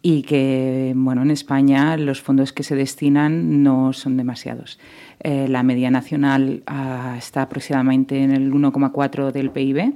y 0.01 0.23
que 0.23 0.93
bueno, 0.95 1.21
en 1.21 1.31
España 1.31 1.95
los 1.97 2.21
fondos 2.21 2.51
que 2.51 2.63
se 2.63 2.75
destinan 2.75 3.63
no 3.63 3.93
son 3.93 4.17
demasiados. 4.17 4.79
Eh, 5.21 5.47
la 5.47 5.63
media 5.63 5.89
nacional 5.89 6.63
ah, 6.67 7.15
está 7.17 7.43
aproximadamente 7.43 8.21
en 8.21 8.31
el 8.31 8.51
1,4 8.51 9.31
del 9.31 9.49
PIB 9.49 9.93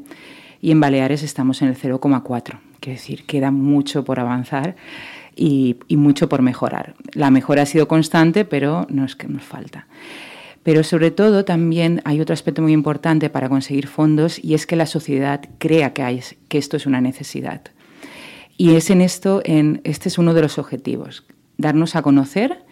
y 0.62 0.72
en 0.72 0.80
Baleares 0.80 1.24
estamos 1.24 1.62
en 1.62 1.68
el 1.68 1.76
0,4. 1.76 2.60
Quiere 2.80 2.98
decir, 2.98 3.26
queda 3.26 3.52
mucho 3.52 4.06
por 4.06 4.20
avanzar 4.20 4.76
y, 5.36 5.78
y, 5.88 5.98
mucho 5.98 6.30
por 6.30 6.42
mejorar. 6.42 6.96
La 7.14 7.30
mejora 7.30 7.64
ha 7.64 7.66
sido 7.66 7.88
constante, 7.88 8.46
pero 8.46 8.88
no 8.90 9.04
es 9.06 9.16
que 9.16 9.28
nos 9.28 9.44
falta. 9.44 9.88
Pero 10.68 10.84
sobre 10.84 11.12
todo 11.12 11.46
también 11.46 12.02
hay 12.04 12.20
otro 12.20 12.34
aspecto 12.34 12.62
muy 12.62 12.74
importante 12.74 13.30
para 13.30 13.48
conseguir 13.48 13.88
fondos 13.88 14.38
y 14.44 14.54
es 14.54 14.68
que 14.68 14.76
la 14.76 14.86
sociedad 14.86 15.40
crea 15.60 15.94
que, 15.94 16.22
esto 16.50 16.76
es 16.76 16.86
una 16.86 17.00
necesidad. 17.00 17.62
Y 18.58 18.76
es 18.76 18.90
en 18.90 19.00
esto, 19.00 19.42
en, 19.46 19.80
este 19.86 20.10
es 20.10 20.18
uno 20.18 20.34
de 20.34 20.42
los 20.42 20.58
objetivos, 20.58 21.24
darnos 21.58 21.96
a 21.96 22.02
conocer 22.02 22.66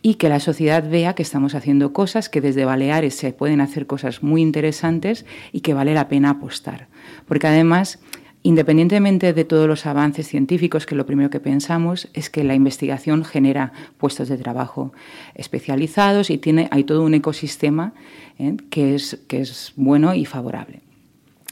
y 0.00 0.14
que 0.14 0.30
la 0.30 0.40
sociedad 0.40 0.88
vea 0.88 1.14
que 1.14 1.22
estamos 1.22 1.54
haciendo 1.54 1.92
cosas, 1.92 2.30
que 2.30 2.40
desde 2.40 2.64
Baleares 2.64 3.14
se 3.14 3.34
pueden 3.34 3.60
hacer 3.60 3.86
cosas 3.86 4.22
muy 4.22 4.40
interesantes 4.40 5.26
y 5.52 5.60
que 5.60 5.74
vale 5.74 5.92
la 5.92 6.08
pena 6.08 6.30
apostar. 6.30 6.88
Porque 7.28 7.48
además 7.48 7.98
Independientemente 8.46 9.32
de 9.32 9.44
todos 9.46 9.66
los 9.66 9.86
avances 9.86 10.28
científicos, 10.28 10.84
que 10.84 10.94
lo 10.94 11.06
primero 11.06 11.30
que 11.30 11.40
pensamos 11.40 12.08
es 12.12 12.28
que 12.28 12.44
la 12.44 12.54
investigación 12.54 13.24
genera 13.24 13.72
puestos 13.96 14.28
de 14.28 14.36
trabajo 14.36 14.92
especializados 15.34 16.28
y 16.28 16.36
tiene, 16.36 16.68
hay 16.70 16.84
todo 16.84 17.04
un 17.04 17.14
ecosistema 17.14 17.94
¿eh? 18.38 18.58
que, 18.68 18.96
es, 18.96 19.18
que 19.28 19.40
es 19.40 19.72
bueno 19.76 20.14
y 20.14 20.26
favorable. 20.26 20.82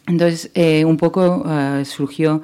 Entonces, 0.07 0.51
eh, 0.55 0.85
un 0.85 0.99
poco 0.99 1.43
eh, 1.49 1.87
surgió, 1.87 2.43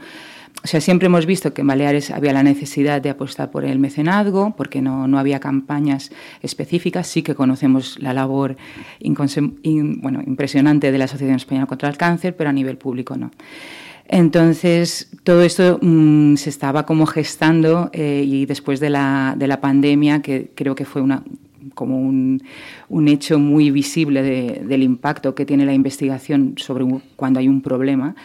o 0.65 0.67
sea, 0.67 0.81
siempre 0.81 1.07
hemos 1.07 1.27
visto 1.27 1.53
que 1.53 1.61
en 1.61 1.67
Baleares 1.67 2.11
había 2.11 2.33
la 2.33 2.43
necesidad 2.43 3.03
de 3.03 3.11
apostar 3.11 3.51
por 3.51 3.67
el 3.67 3.79
mecenazgo, 3.79 4.55
porque 4.57 4.81
no, 4.81 5.07
no 5.09 5.19
había 5.19 5.41
campañas 5.41 6.11
específicas. 6.41 7.07
Sí 7.07 7.23
que 7.23 7.35
conocemos 7.35 7.99
la 8.01 8.15
labor 8.15 8.57
bueno, 9.05 10.23
impresionante 10.27 10.91
de 10.91 10.97
la 10.97 11.05
Asociación 11.05 11.37
Española 11.37 11.67
contra 11.67 11.91
el 11.91 11.99
Cáncer, 11.99 12.35
pero 12.35 12.49
a 12.49 12.55
nivel 12.55 12.79
público 12.79 13.15
no. 13.15 13.31
Entonces, 14.09 15.11
todo 15.23 15.43
esto 15.43 15.79
mm, 15.83 16.37
se 16.37 16.49
estaba 16.49 16.87
como 16.87 17.05
gestando 17.05 17.91
eh, 17.93 18.25
y 18.27 18.47
después 18.47 18.81
de 18.81 18.89
la, 18.89 19.35
de 19.37 19.47
la 19.47 19.61
pandemia, 19.61 20.23
que 20.23 20.51
creo 20.55 20.75
que 20.75 20.87
fue 20.87 21.05
como 21.75 22.01
un, 22.01 22.41
hecho 23.07 23.39
muy 23.39 23.71
visible 23.71 24.23
del 24.23 24.83
impacto 24.83 25.35
que 25.35 25.45
tiene 25.45 25.67
la 25.67 25.75
investigación 25.75 26.55
sobre 26.57 26.87
cuando 27.17 27.39
hay 27.39 27.49
un 27.49 27.61
problema. 27.61 28.17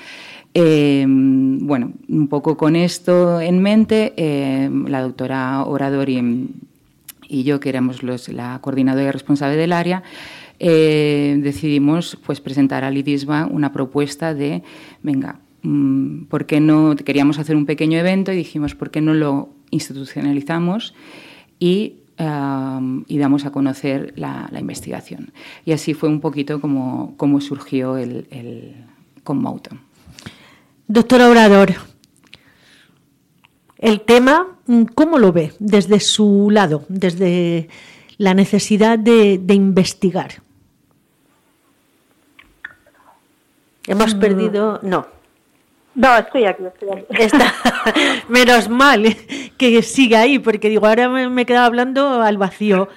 Eh, 0.53 1.05
bueno, 1.07 1.91
un 2.07 2.27
poco 2.29 2.55
con 2.55 2.77
esto 2.77 3.41
en 3.41 3.61
mente, 3.61 4.13
eh, 4.15 4.69
la 4.87 5.01
doctora 5.01 5.65
Oradori 5.65 6.49
y 7.27 7.43
yo, 7.43 7.59
que 7.59 7.69
éramos 7.69 8.03
los, 8.03 8.29
la 8.29 8.59
coordinadora 8.61 9.11
responsable 9.11 9.57
del 9.57 9.73
área, 9.73 10.03
decidimos 10.59 12.17
pues, 12.25 12.39
presentar 12.39 12.85
al 12.85 12.97
IDISBA 12.97 13.47
una 13.47 13.73
propuesta 13.73 14.33
de, 14.33 14.63
venga, 15.01 15.39
¿por 16.29 16.45
qué 16.45 16.59
no 16.59 16.95
queríamos 16.95 17.39
hacer 17.39 17.55
un 17.55 17.65
pequeño 17.65 17.97
evento 17.97 18.31
y 18.31 18.35
dijimos, 18.35 18.75
¿por 18.75 18.91
qué 18.91 19.01
no 19.01 19.13
lo 19.13 19.49
institucionalizamos 19.71 20.93
y, 21.59 21.95
damos 22.17 23.45
a 23.45 23.51
conocer 23.51 24.13
la, 24.17 24.49
investigación? 24.59 25.31
Y 25.65 25.71
así 25.71 25.93
fue 25.93 26.09
un 26.09 26.19
poquito 26.19 26.59
como, 26.59 27.41
surgió 27.41 27.97
el, 27.97 28.27
el 28.29 28.75
Conmauto. 29.23 29.71
Doctora 30.87 31.29
Orador, 31.29 31.73
el 33.77 34.01
tema, 34.01 34.47
¿cómo 34.95 35.17
lo 35.17 35.31
ve 35.31 35.53
desde 35.59 36.01
su 36.01 36.49
lado, 36.51 36.85
desde 36.89 37.69
la 38.17 38.33
necesidad 38.33 38.99
de, 38.99 39.39
de 39.41 39.53
investigar? 39.53 40.41
Hemos 43.87 44.15
mm. 44.15 44.19
perdido, 44.19 44.79
no, 44.83 45.07
no, 45.95 46.17
estoy 46.17 46.45
aquí, 46.45 46.65
estoy 46.65 46.89
aquí. 46.89 47.05
Está, 47.09 47.53
menos 48.27 48.69
mal 48.69 49.03
que 49.57 49.81
siga 49.81 50.21
ahí, 50.21 50.39
porque 50.39 50.69
digo, 50.69 50.87
ahora 50.87 51.09
me, 51.09 51.41
he 51.41 51.45
quedado 51.45 51.65
hablando 51.65 52.21
al 52.21 52.37
vacío. 52.37 52.89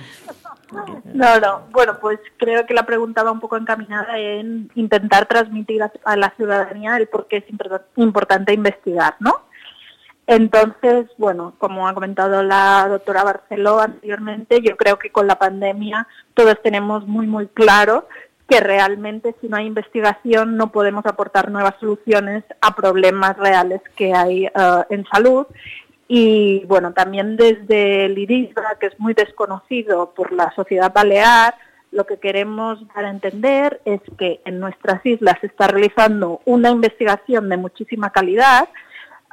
No, 1.04 1.38
no. 1.38 1.62
Bueno, 1.70 1.98
pues 2.00 2.18
creo 2.38 2.66
que 2.66 2.74
la 2.74 2.84
pregunta 2.84 3.22
va 3.22 3.30
un 3.30 3.40
poco 3.40 3.56
encaminada 3.56 4.18
en 4.18 4.70
intentar 4.74 5.26
transmitir 5.26 5.82
a, 5.82 6.16
la 6.16 6.30
ciudadanía 6.36 6.96
el 6.96 7.06
por 7.08 7.28
qué 7.28 7.38
es 7.38 7.44
importante 7.96 8.52
investigar, 8.52 9.16
¿no? 9.20 9.46
Entonces, 10.26 11.06
bueno, 11.18 11.54
como 11.58 11.86
ha 11.86 11.94
comentado 11.94 12.42
la 12.42 12.88
doctora 12.88 13.22
Barceló 13.22 13.80
anteriormente, 13.80 14.60
yo 14.60 14.76
creo 14.76 14.98
que 14.98 15.12
con 15.12 15.28
la 15.28 15.38
pandemia 15.38 16.08
todos 16.34 16.60
tenemos 16.62 17.06
muy, 17.06 17.28
muy 17.28 17.46
claro 17.46 18.08
que 18.48 18.60
realmente 18.60 19.34
si 19.40 19.48
no 19.48 19.56
hay 19.56 19.66
investigación 19.66 20.56
no 20.56 20.70
podemos 20.70 21.04
aportar 21.06 21.50
nuevas 21.50 21.74
soluciones 21.80 22.44
a 22.60 22.74
problemas 22.74 23.36
reales 23.36 23.80
que 23.96 24.14
hay 24.14 24.46
eh, 24.46 24.50
en 24.90 25.04
salud. 25.06 25.46
Y 26.08 26.64
bueno, 26.66 26.92
también 26.92 27.36
desde 27.36 28.06
el 28.06 28.16
IRISBA, 28.16 28.78
que 28.78 28.86
es 28.86 29.00
muy 29.00 29.14
desconocido 29.14 30.12
por 30.14 30.32
la 30.32 30.52
sociedad 30.54 30.92
balear, 30.92 31.54
lo 31.90 32.06
que 32.06 32.18
queremos 32.18 32.78
dar 32.94 33.06
a 33.06 33.10
entender 33.10 33.80
es 33.84 34.00
que 34.18 34.40
en 34.44 34.60
nuestras 34.60 35.04
islas 35.04 35.36
se 35.40 35.46
está 35.46 35.66
realizando 35.66 36.40
una 36.44 36.70
investigación 36.70 37.48
de 37.48 37.56
muchísima 37.56 38.10
calidad, 38.10 38.68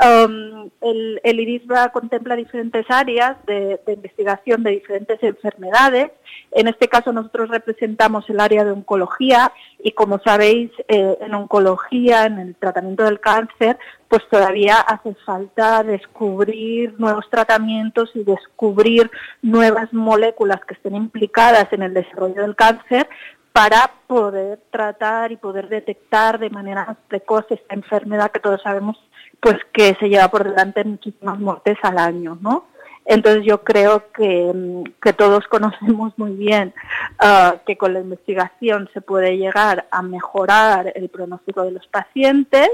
Um, 0.01 0.71
el, 0.81 1.21
el, 1.23 1.39
IRISBA 1.39 1.89
contempla 1.89 2.35
diferentes 2.35 2.83
áreas 2.89 3.37
de, 3.45 3.79
investigación 3.87 4.63
de 4.63 4.71
diferentes 4.71 5.21
enfermedades. 5.21 6.11
En 6.51 6.67
este 6.67 6.87
caso 6.87 7.13
nosotros 7.13 7.49
representamos 7.49 8.27
el 8.29 8.39
área 8.39 8.65
de 8.65 8.71
oncología 8.71 9.53
y 9.83 9.91
como 9.91 10.19
sabéis, 10.19 10.71
eh, 10.87 11.17
en 11.21 11.33
oncología, 11.35 12.25
en 12.25 12.39
el 12.39 12.55
tratamiento 12.55 13.03
del 13.03 13.19
cáncer, 13.19 13.77
pues 14.07 14.27
todavía 14.29 14.77
hace 14.79 15.13
falta 15.25 15.83
descubrir 15.83 16.99
nuevos 16.99 17.29
tratamientos 17.29 18.09
y 18.15 18.23
descubrir 18.23 19.11
nuevas 19.43 19.93
moléculas 19.93 20.65
que 20.65 20.73
estén 20.73 20.95
implicadas 20.95 21.71
en 21.71 21.83
el 21.83 21.93
desarrollo 21.93 22.41
del 22.41 22.55
cáncer 22.55 23.07
para 23.53 23.91
poder 24.07 24.59
tratar 24.71 25.31
y 25.31 25.37
poder 25.37 25.69
detectar 25.69 26.39
de 26.39 26.49
manera 26.49 26.97
precoz 27.07 27.45
esta 27.51 27.75
enfermedad 27.75 28.31
que 28.31 28.39
todos 28.39 28.61
sabemos 28.63 28.97
pues 29.43 29.57
que 29.73 29.93
se 29.99 30.07
lleva 30.07 30.29
por 30.29 30.45
delante 30.45 30.85
muchísimas 30.85 31.37
muertes 31.37 31.77
al 31.81 31.97
año, 31.97 32.37
¿no? 32.39 32.67
Entonces 33.05 33.43
yo 33.45 33.61
creo 33.65 34.09
que, 34.13 35.13
todos 35.17 35.45
conocemos 35.49 36.13
muy 36.17 36.31
bien 36.31 36.73
ah, 37.19 37.57
que 37.65 37.77
con 37.77 37.93
la 37.93 37.99
investigación 37.99 38.89
se 38.93 39.01
puede 39.01 39.37
llegar 39.37 39.85
a 39.91 40.01
mejorar 40.01 40.93
el 40.95 41.09
pronóstico 41.09 41.63
de 41.63 41.71
los 41.71 41.85
pacientes 41.87 42.69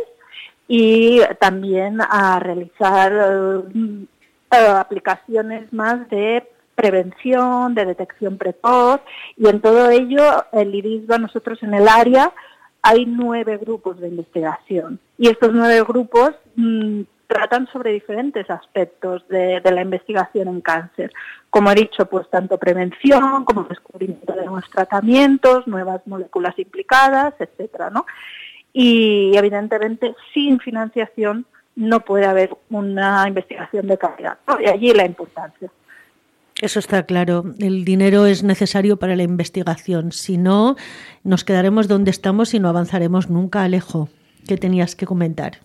y 0.67 1.21
también 1.39 1.99
a 2.01 2.39
realizar 2.39 3.11
ah, 4.51 4.79
aplicaciones 4.79 5.73
más 5.73 6.07
de 6.09 6.47
prevención, 6.75 7.73
de 7.73 7.85
detección 7.85 8.37
precoz 8.37 9.01
y 9.35 9.49
en 9.49 9.59
todo 9.59 9.89
ello 9.89 10.45
el 10.51 10.75
IRISBA 10.75 11.17
nosotros 11.17 11.61
en 11.63 11.73
el 11.73 11.87
área 11.87 12.31
hay 12.81 13.05
nueve 13.05 13.57
grupos 13.57 13.99
de 13.99 14.07
investigación 14.07 14.99
y 15.17 15.27
estos 15.29 15.53
nueve 15.53 15.83
grupos 15.83 16.31
mm, 16.55 17.01
tratan 17.29 17.67
sobre 17.71 17.91
diferentes 17.91 18.49
aspectos 18.49 19.27
de, 19.27 19.61
la 19.63 19.81
investigación 19.81 20.47
en 20.47 20.61
cáncer. 20.61 21.13
Como 21.51 21.71
he 21.71 21.75
dicho, 21.75 22.07
pues 22.07 22.27
tanto 22.29 22.57
prevención 22.57 23.45
como 23.45 23.65
descubrimiento 23.65 24.33
de 24.33 24.45
nuevos 24.45 24.67
tratamientos, 24.71 25.67
nuevas 25.67 26.01
moléculas 26.07 26.57
implicadas, 26.57 27.35
etcétera, 27.37 27.91
¿no? 27.91 28.07
Y 28.73 29.37
evidentemente 29.37 30.15
sin 30.33 30.59
financiación 30.59 31.45
no 31.75 31.99
puede 31.99 32.25
haber 32.25 32.49
una 32.71 33.25
investigación 33.27 33.87
de 33.87 33.97
calidad. 33.99 34.39
Y 34.59 34.67
allí 34.67 34.91
la 34.93 35.05
importancia. 35.05 35.69
Eso 36.61 36.79
está 36.79 37.03
claro. 37.03 37.53
El 37.59 37.85
dinero 37.85 38.25
es 38.25 38.43
necesario 38.43 38.97
para 38.97 39.15
la 39.15 39.23
investigación. 39.23 40.11
Si 40.11 40.37
no, 40.37 40.75
nos 41.23 41.43
quedaremos 41.43 41.87
donde 41.87 42.11
estamos 42.11 42.53
y 42.53 42.59
no 42.59 42.67
avanzaremos 42.67 43.29
nunca, 43.29 43.63
Alejo. 43.63 44.09
¿Qué 44.45 44.57
tenías 44.57 44.95
que 44.95 45.05
comentar? 45.05 45.59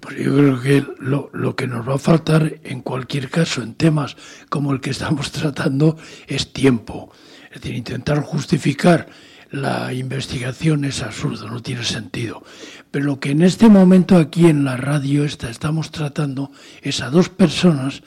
Pues 0.00 0.18
yo 0.18 0.36
creo 0.36 0.60
que 0.60 0.84
lo, 0.98 1.56
que 1.56 1.66
nos 1.66 1.88
va 1.88 1.94
a 1.94 1.98
faltar 1.98 2.60
en 2.62 2.82
cualquier 2.82 3.30
caso 3.30 3.62
en 3.62 3.74
temas 3.74 4.16
como 4.50 4.72
el 4.72 4.80
que 4.80 4.90
estamos 4.90 5.32
tratando 5.32 5.96
es 6.28 6.52
tiempo. 6.52 7.10
Es 7.50 7.62
decir, 7.62 7.74
intentar 7.74 8.20
justificar 8.20 9.08
la 9.50 9.92
investigación 9.92 10.84
es 10.84 11.02
absurdo, 11.02 11.48
no 11.48 11.62
tiene 11.62 11.84
sentido. 11.84 12.42
Pero 12.90 13.06
lo 13.06 13.20
que 13.20 13.30
en 13.30 13.42
este 13.42 13.68
momento 13.68 14.16
aquí 14.16 14.46
en 14.46 14.64
la 14.64 14.76
radio 14.76 15.24
esta 15.24 15.48
estamos 15.48 15.90
tratando 15.90 16.52
es 16.82 17.00
a 17.00 17.10
dos 17.10 17.28
personas 17.28 18.02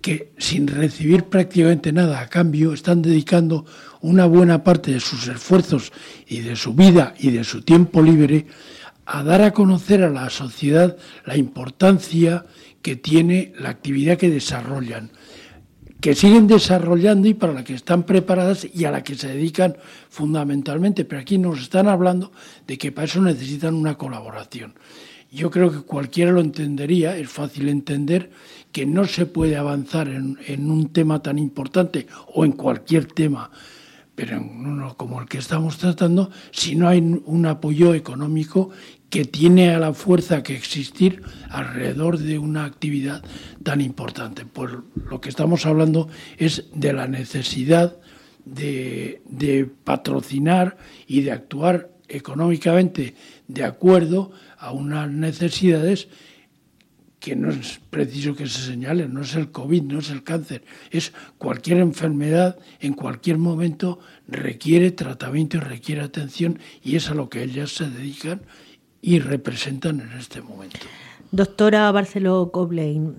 que 0.00 0.32
sin 0.38 0.66
recibir 0.66 1.24
prácticamente 1.24 1.92
nada 1.92 2.20
a 2.20 2.28
cambio 2.28 2.72
están 2.72 3.02
dedicando 3.02 3.66
una 4.00 4.26
buena 4.26 4.62
parte 4.62 4.92
de 4.92 5.00
sus 5.00 5.26
esfuerzos 5.28 5.92
y 6.26 6.40
de 6.40 6.56
su 6.56 6.74
vida 6.74 7.14
y 7.18 7.30
de 7.30 7.44
su 7.44 7.62
tiempo 7.62 8.00
libre 8.02 8.46
a 9.04 9.24
dar 9.24 9.42
a 9.42 9.52
conocer 9.52 10.02
a 10.04 10.10
la 10.10 10.30
sociedad 10.30 10.96
la 11.24 11.36
importancia 11.36 12.46
que 12.82 12.96
tiene 12.96 13.52
la 13.58 13.70
actividad 13.70 14.16
que 14.16 14.30
desarrollan 14.30 15.10
que 16.00 16.14
siguen 16.14 16.46
desarrollando 16.46 17.28
y 17.28 17.34
para 17.34 17.52
la 17.52 17.64
que 17.64 17.74
están 17.74 18.04
preparadas 18.04 18.66
y 18.72 18.84
a 18.84 18.90
la 18.90 19.04
que 19.04 19.14
se 19.14 19.28
dedican 19.28 19.76
fundamentalmente. 20.08 21.04
Pero 21.04 21.20
aquí 21.20 21.36
nos 21.38 21.60
están 21.60 21.88
hablando 21.88 22.32
de 22.66 22.78
que 22.78 22.90
para 22.90 23.04
eso 23.04 23.20
necesitan 23.20 23.74
una 23.74 23.96
colaboración. 23.96 24.74
Yo 25.30 25.50
creo 25.50 25.70
que 25.70 25.82
cualquiera 25.82 26.32
lo 26.32 26.40
entendería, 26.40 27.16
es 27.16 27.28
fácil 27.28 27.68
entender 27.68 28.30
que 28.72 28.86
no 28.86 29.06
se 29.06 29.26
puede 29.26 29.56
avanzar 29.56 30.08
en, 30.08 30.70
un 30.70 30.92
tema 30.92 31.22
tan 31.22 31.38
importante 31.38 32.06
o 32.34 32.44
en 32.44 32.52
cualquier 32.52 33.06
tema 33.06 33.50
pero 34.12 34.36
en 34.36 34.66
uno 34.66 34.98
como 34.98 35.18
el 35.18 35.28
que 35.28 35.38
estamos 35.38 35.78
tratando, 35.78 36.30
si 36.50 36.74
no 36.74 36.88
hay 36.88 36.98
un 36.98 37.46
apoyo 37.46 37.94
económico 37.94 38.68
que 39.08 39.24
tiene 39.24 39.70
a 39.70 39.78
la 39.78 39.94
fuerza 39.94 40.42
que 40.42 40.54
existir 40.54 41.22
alrededor 41.48 42.18
de 42.18 42.38
una 42.38 42.64
actividad 42.64 43.22
tan 43.62 43.80
importante. 43.80 44.44
Pues 44.44 44.72
lo 45.08 45.20
que 45.20 45.30
estamos 45.30 45.64
hablando 45.64 46.08
es 46.36 46.66
de 46.74 46.92
la 46.92 47.08
necesidad 47.08 47.96
de, 48.44 49.70
patrocinar 49.84 50.76
y 51.06 51.22
de 51.22 51.32
actuar 51.32 51.90
económicamente 52.08 53.14
de 53.48 53.64
acuerdo 53.64 54.32
a 54.60 54.72
unas 54.72 55.10
necesidades 55.10 56.08
que 57.18 57.36
no 57.36 57.50
es 57.50 57.80
preciso 57.90 58.34
que 58.34 58.46
se 58.46 58.62
señalen, 58.62 59.12
no 59.12 59.22
es 59.22 59.34
el 59.34 59.50
COVID, 59.50 59.82
no 59.82 59.98
es 59.98 60.10
el 60.10 60.24
cáncer, 60.24 60.64
es 60.90 61.12
cualquier 61.36 61.78
enfermedad 61.78 62.58
en 62.80 62.94
cualquier 62.94 63.36
momento 63.36 63.98
requiere 64.26 64.90
tratamiento 64.90 65.58
y 65.58 65.60
requiere 65.60 66.00
atención 66.00 66.58
y 66.82 66.96
es 66.96 67.10
a 67.10 67.14
lo 67.14 67.28
que 67.28 67.42
ellas 67.42 67.74
se 67.74 67.90
dedican 67.90 68.42
y 69.02 69.18
representan 69.18 70.00
en 70.00 70.12
este 70.18 70.40
momento. 70.40 70.78
Doctora 71.30 71.90
Barceló 71.92 72.50
Coblein, 72.50 73.16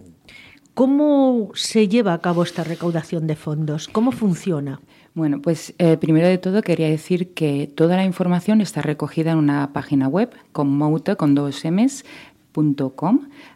¿cómo 0.73 1.51
se 1.54 1.88
lleva 1.88 2.13
a 2.13 2.21
cabo 2.21 2.43
esta 2.43 2.63
recaudación 2.63 3.27
de 3.27 3.36
fondos? 3.36 3.88
¿Cómo 3.88 4.12
funciona? 4.12 4.82
Bueno, 5.13 5.41
pues 5.41 5.74
eh, 5.78 5.97
primero 5.97 6.28
de 6.28 6.38
todo 6.38 6.62
quería 6.62 6.88
decir 6.88 7.34
que 7.34 7.67
toda 7.67 7.97
la 7.97 8.06
información 8.06 8.62
está 8.62 8.82
recogida 8.82 9.34
en 9.34 9.39
una 9.39 9.74
página 9.74 10.08
web 10.08 10.32
con 10.54 10.69
Mouta, 10.69 11.17
con 11.17 11.36
dos 11.36 11.65
M's, 11.65 12.06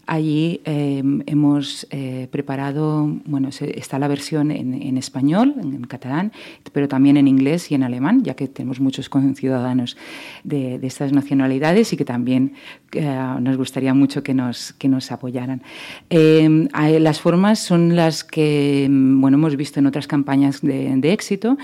Allí 0.08 0.62
em, 0.66 1.22
hemos 1.26 1.88
eh, 1.90 2.28
preparado, 2.32 3.08
bueno, 3.26 3.50
está 3.50 4.00
la 4.00 4.08
versión 4.08 4.52
en, 4.52 4.98
español, 4.98 5.56
en, 5.62 5.84
catalán, 5.86 6.32
pero 6.72 6.88
también 6.88 7.18
en 7.18 7.28
inglés 7.28 7.72
y 7.72 7.76
en 7.76 7.84
alemán, 7.84 8.24
ya 8.24 8.36
que 8.36 8.48
tenemos 8.48 8.80
muchos 8.80 9.10
ciudadanos 9.36 9.98
de, 10.44 10.80
estas 10.84 11.12
nacionalidades 11.12 11.92
y 11.94 11.98
que 11.98 12.06
también 12.06 12.54
eh, 12.94 13.36
nos 13.42 13.58
gustaría 13.58 13.94
mucho 13.94 14.22
que 14.24 14.34
nos, 14.34 14.74
que 14.74 14.88
nos 14.88 15.12
apoyaran. 15.12 15.62
Em, 16.10 16.68
las 17.00 17.20
formas 17.20 17.60
son 17.60 17.96
las 17.96 18.24
que 18.24 18.88
bueno, 18.90 19.38
hemos 19.38 19.56
visto 19.56 19.80
en 19.80 19.88
otras 19.88 20.08
campañas 20.08 20.62
de 20.62 21.12
éxito 21.12 21.58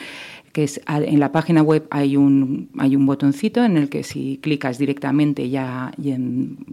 que 0.53 0.63
es 0.63 0.81
en 0.87 1.19
la 1.19 1.31
página 1.31 1.61
web 1.61 1.87
hay 1.89 2.17
un, 2.17 2.69
hay 2.77 2.95
un 2.95 3.05
botoncito 3.05 3.63
en 3.63 3.77
el 3.77 3.89
que 3.89 4.03
si 4.03 4.39
clicas 4.41 4.77
directamente 4.77 5.49
ya 5.49 5.91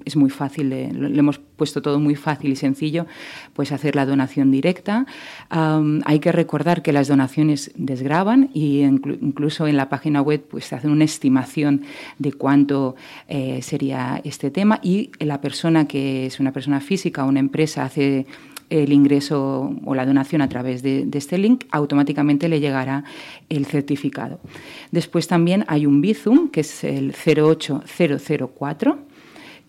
es 0.05 0.17
muy 0.17 0.31
fácil, 0.31 0.71
le 0.71 1.19
hemos 1.19 1.39
puesto 1.39 1.83
todo 1.83 1.99
muy 2.01 2.15
fácil 2.15 2.53
y 2.53 2.57
sencillo, 2.57 3.07
pues 3.53 3.73
hacer 3.73 3.95
la 3.95 4.07
donación 4.07 4.51
directa. 4.51 5.07
hay 5.51 6.19
que 6.21 6.33
recordar 6.33 6.83
que 6.83 6.93
las 6.93 7.09
donaciones 7.09 7.71
desgraban 7.77 8.51
y 8.55 8.81
incluso 8.83 9.67
en 9.67 9.77
la 9.77 9.89
página 9.89 10.23
web 10.23 10.43
pues 10.49 10.67
se 10.67 10.75
hace 10.75 10.89
una 10.89 11.05
estimación 11.05 11.83
de 12.19 12.33
cuánto 12.33 12.97
eh, 13.29 13.61
sería 13.63 14.21
este 14.25 14.51
tema 14.51 14.81
y 14.83 15.11
la 15.19 15.41
persona 15.41 15.87
que 15.87 16.27
es 16.27 16.41
una 16.41 16.53
persona 16.53 16.81
física 16.81 17.25
o 17.25 17.29
una 17.29 17.41
empresa 17.41 17.85
hace 17.85 18.27
el 18.71 18.93
ingreso 18.93 19.75
o 19.85 19.95
la 19.95 20.07
donación 20.07 20.43
a 20.43 20.49
través 20.49 20.83
de, 20.83 21.09
este 21.13 21.39
link, 21.39 21.65
automáticamente 21.71 22.49
le 22.49 22.61
llegará 22.61 23.05
el 23.49 23.67
certificado. 23.67 24.41
Después 24.91 25.27
también 25.29 25.65
hay 25.69 25.87
un 25.87 26.01
Bizum, 26.01 26.51
que 26.51 26.61
es 26.61 26.85
el 26.85 27.13
08004. 27.13 28.99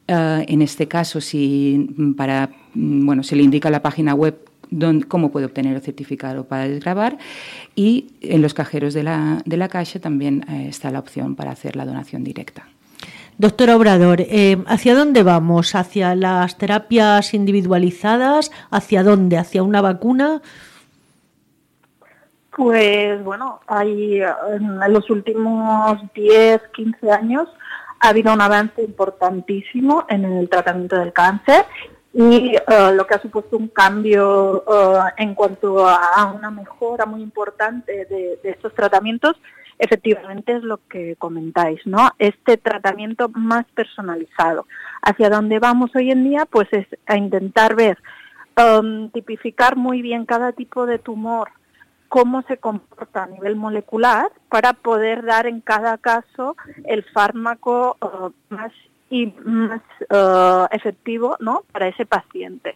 Eh, 0.07 0.45
en 0.47 0.61
este 0.61 0.87
caso, 0.87 1.21
si 1.21 2.13
para, 2.17 2.49
bueno, 2.73 3.23
se 3.23 3.35
le 3.35 3.43
indica 3.43 3.69
la 3.69 3.81
página 3.81 4.13
web 4.13 4.37
cómo 5.07 5.31
puede 5.31 5.45
obtener 5.45 5.75
el 5.75 5.81
certificado 5.81 6.45
para 6.45 6.67
desgrabar 6.67 7.17
y 7.75 8.07
en 8.21 8.41
los 8.41 8.53
cajeros 8.53 8.93
de 8.93 9.03
la, 9.03 9.41
de 9.45 9.57
la 9.57 9.67
caixa 9.67 9.99
también 9.99 10.45
eh, 10.47 10.67
está 10.69 10.91
la 10.91 10.99
opción 10.99 11.35
para 11.35 11.51
hacer 11.51 11.75
la 11.75 11.85
donación 11.85 12.23
directa. 12.23 12.67
Doctor 13.39 13.69
Obrador, 13.69 14.19
eh, 14.19 14.57
¿hacia 14.67 14.93
dónde 14.93 15.23
vamos? 15.23 15.73
¿Hacia 15.73 16.13
las 16.13 16.57
terapias 16.57 17.33
individualizadas? 17.33 18.51
¿Hacia 18.69 19.01
dónde? 19.01 19.37
¿Hacia 19.37 19.63
una 19.63 19.79
vacuna? 19.79 20.41
Pues 22.53 23.23
bueno, 23.23 23.61
hay, 23.65 24.21
en 24.21 24.93
los 24.93 25.09
últimos 25.09 25.99
10, 26.13 26.63
15 26.75 27.11
años 27.13 27.47
ha 28.01 28.09
habido 28.09 28.33
un 28.33 28.41
avance 28.41 28.83
importantísimo 28.83 30.05
en 30.09 30.25
el 30.25 30.49
tratamiento 30.49 30.97
del 30.97 31.13
cáncer 31.13 31.65
y 32.11 32.57
eh, 32.57 32.91
lo 32.93 33.07
que 33.07 33.13
ha 33.13 33.21
supuesto 33.21 33.55
un 33.55 33.69
cambio 33.69 34.65
eh, 34.67 35.13
en 35.15 35.33
cuanto 35.33 35.87
a 35.87 36.33
una 36.35 36.51
mejora 36.51 37.05
muy 37.05 37.21
importante 37.21 38.05
de 38.05 38.37
estos 38.43 38.73
tratamientos 38.73 39.37
efectivamente 39.79 40.57
es 40.57 40.63
lo 40.63 40.77
que 40.89 41.15
comentáis, 41.15 41.79
¿no? 41.85 42.11
Este 42.19 42.57
tratamiento 42.57 43.29
más 43.29 43.65
personalizado. 43.73 44.67
Hacia 45.01 45.29
dónde 45.29 45.59
vamos 45.59 45.95
hoy 45.95 46.11
en 46.11 46.25
día, 46.25 46.45
pues 46.45 46.67
es 46.71 46.85
a 47.07 47.17
intentar 47.17 47.75
ver, 47.75 47.97
um, 48.57 49.09
tipificar 49.09 49.77
muy 49.77 50.01
bien 50.01 50.25
cada 50.25 50.51
tipo 50.51 50.85
de 50.85 50.99
tumor, 50.99 51.49
cómo 52.09 52.41
se 52.43 52.57
comporta 52.57 53.23
a 53.23 53.27
nivel 53.27 53.55
molecular 53.55 54.29
para 54.49 54.73
poder 54.73 55.23
dar 55.23 55.47
en 55.47 55.61
cada 55.61 55.97
caso 55.97 56.57
el 56.85 57.03
fármaco 57.05 57.97
uh, 58.01 58.31
más 58.53 58.73
y 59.09 59.33
más 59.43 59.81
uh, 60.11 60.67
efectivo, 60.71 61.37
¿no? 61.39 61.63
Para 61.71 61.87
ese 61.87 62.05
paciente. 62.05 62.75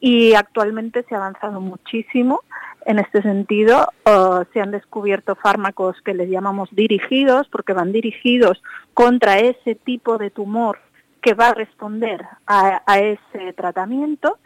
Y 0.00 0.34
actualmente 0.34 1.04
se 1.08 1.14
ha 1.14 1.18
avanzado 1.18 1.60
muchísimo 1.60 2.42
en 2.88 2.98
este 2.98 3.20
sentido, 3.20 3.88
se 4.52 4.60
han 4.60 4.70
descubierto 4.70 5.36
fármacos 5.36 6.00
que 6.02 6.14
les 6.14 6.30
llamamos 6.30 6.70
dirigidos, 6.72 7.46
porque 7.48 7.74
van 7.74 7.92
dirigidos 7.92 8.62
contra 8.94 9.38
ese 9.38 9.74
tipo 9.74 10.16
de 10.16 10.30
tumor 10.30 10.78
que 11.20 11.34
va 11.34 11.48
a 11.48 11.54
responder 11.54 12.24
a, 12.46 12.98
ese 12.98 13.52
tratamiento 13.52 14.38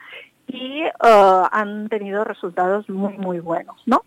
y 0.53 0.83
han 1.01 1.89
tenido 1.89 2.25
resultados 2.25 2.89
muy 2.89 3.17
muy 3.17 3.41
buenos, 3.41 3.77
¿no? 3.87 4.03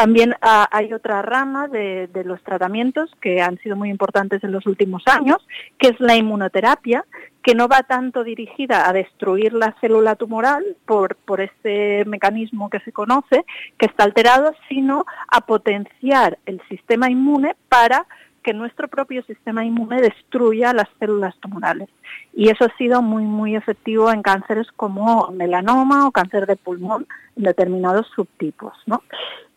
También 0.00 0.34
ah, 0.40 0.66
hay 0.72 0.94
otra 0.94 1.20
rama 1.20 1.68
de, 1.68 2.08
los 2.24 2.42
tratamientos 2.42 3.10
que 3.20 3.42
han 3.42 3.58
sido 3.58 3.76
muy 3.76 3.90
importantes 3.90 4.42
en 4.42 4.50
los 4.50 4.64
últimos 4.66 5.02
años, 5.06 5.46
que 5.78 5.88
es 5.88 6.00
la 6.00 6.16
inmunoterapia, 6.16 7.04
que 7.42 7.54
no 7.54 7.68
va 7.68 7.82
tanto 7.82 8.24
dirigida 8.24 8.88
a 8.88 8.94
destruir 8.94 9.52
la 9.52 9.76
célula 9.78 10.16
tumoral 10.16 10.64
por, 10.86 11.16
por 11.16 11.42
este 11.42 12.06
mecanismo 12.06 12.70
que 12.70 12.80
se 12.80 12.92
conoce, 12.92 13.44
que 13.76 13.86
está 13.86 14.04
alterado, 14.04 14.54
sino 14.70 15.04
a 15.28 15.42
potenciar 15.42 16.38
el 16.46 16.62
sistema 16.70 17.10
inmune 17.10 17.54
para 17.68 18.06
que 18.42 18.54
nuestro 18.54 18.88
propio 18.88 19.22
sistema 19.22 19.64
inmune 19.64 20.00
destruya 20.00 20.72
las 20.72 20.88
células 20.98 21.36
tumorales. 21.40 21.88
Y 22.32 22.48
eso 22.48 22.64
ha 22.64 22.76
sido 22.76 23.02
muy, 23.02 23.24
muy 23.24 23.56
efectivo 23.56 24.10
en 24.10 24.22
cánceres 24.22 24.66
como 24.72 25.30
melanoma 25.30 26.06
o 26.06 26.10
cáncer 26.10 26.46
de 26.46 26.56
pulmón 26.56 27.06
en 27.36 27.44
determinados 27.44 28.06
subtipos. 28.14 28.74
¿no? 28.86 29.02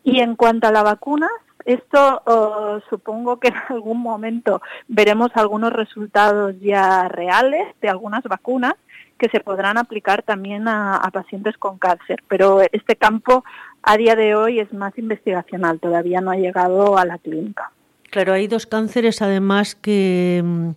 Y 0.04 0.20
en 0.20 0.36
cuanto 0.36 0.68
a 0.68 0.72
la 0.72 0.84
vacuna, 0.84 1.30
esto 1.66 2.22
oh, 2.26 2.80
supongo 2.90 3.40
que 3.40 3.50
en 3.50 3.56
algún 3.70 4.02
momento 4.02 4.62
veremos 4.88 5.32
algunos 5.36 5.72
resultados 5.72 6.60
ya 6.60 7.08
reales 7.08 7.68
de 7.82 7.90
algunas 7.90 8.24
vacunas 8.24 8.76
que 9.18 9.30
se 9.30 9.40
podrán 9.40 9.78
aplicar 9.78 10.24
también 10.24 10.68
a, 10.68 11.10
pacientes 11.14 11.58
con 11.58 11.78
cáncer. 11.78 12.22
Pero 12.28 12.62
este 12.72 12.96
campo 12.96 13.46
a 13.82 13.96
día 13.96 14.16
de 14.16 14.36
hoy 14.36 14.60
es 14.60 14.74
más 14.74 14.98
investigacional, 14.98 15.80
todavía 15.80 16.20
no 16.20 16.32
ha 16.32 16.36
llegado 16.36 16.98
a 16.98 17.06
la 17.06 17.18
clínica. 17.18 17.72
Claro, 18.14 18.34
hay 18.34 18.46
dos 18.46 18.68
cánceres 18.68 19.24
además 19.24 19.74
que 19.74 20.40
mm, 20.46 20.70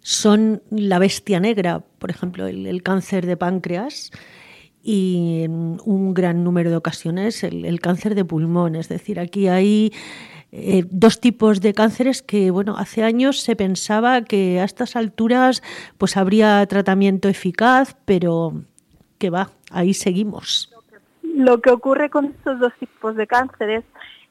son 0.00 0.60
la 0.70 0.98
bestia 0.98 1.38
negra, 1.38 1.78
por 2.00 2.10
ejemplo, 2.10 2.48
el 2.48 2.82
cáncer 2.82 3.24
de 3.24 3.36
páncreas 3.36 4.10
y 4.82 5.42
en 5.44 5.78
un 5.84 6.12
gran 6.12 6.42
número 6.42 6.70
de 6.70 6.76
ocasiones 6.76 7.44
el, 7.44 7.80
cáncer 7.80 8.16
de 8.16 8.24
pulmón. 8.24 8.74
Es 8.74 8.88
decir, 8.88 9.20
aquí 9.20 9.46
hay 9.46 9.92
eh, 10.50 10.82
dos 10.90 11.20
tipos 11.20 11.60
de 11.60 11.72
cánceres 11.72 12.20
que, 12.20 12.50
bueno, 12.50 12.76
hace 12.78 13.04
años 13.04 13.38
se 13.38 13.54
pensaba 13.54 14.22
que 14.22 14.58
a 14.58 14.64
estas 14.64 14.96
alturas 14.96 15.62
pues 15.98 16.16
habría 16.16 16.66
tratamiento 16.66 17.28
eficaz, 17.28 17.94
pero 18.06 18.64
que 19.18 19.30
va, 19.30 19.52
ahí 19.70 19.94
seguimos. 19.94 20.68
Lo 21.22 21.60
que 21.60 21.70
ocurre 21.70 22.10
con 22.10 22.24
estos 22.24 22.58
dos 22.58 22.72
tipos 22.80 23.14
de 23.14 23.28
cánceres 23.28 23.84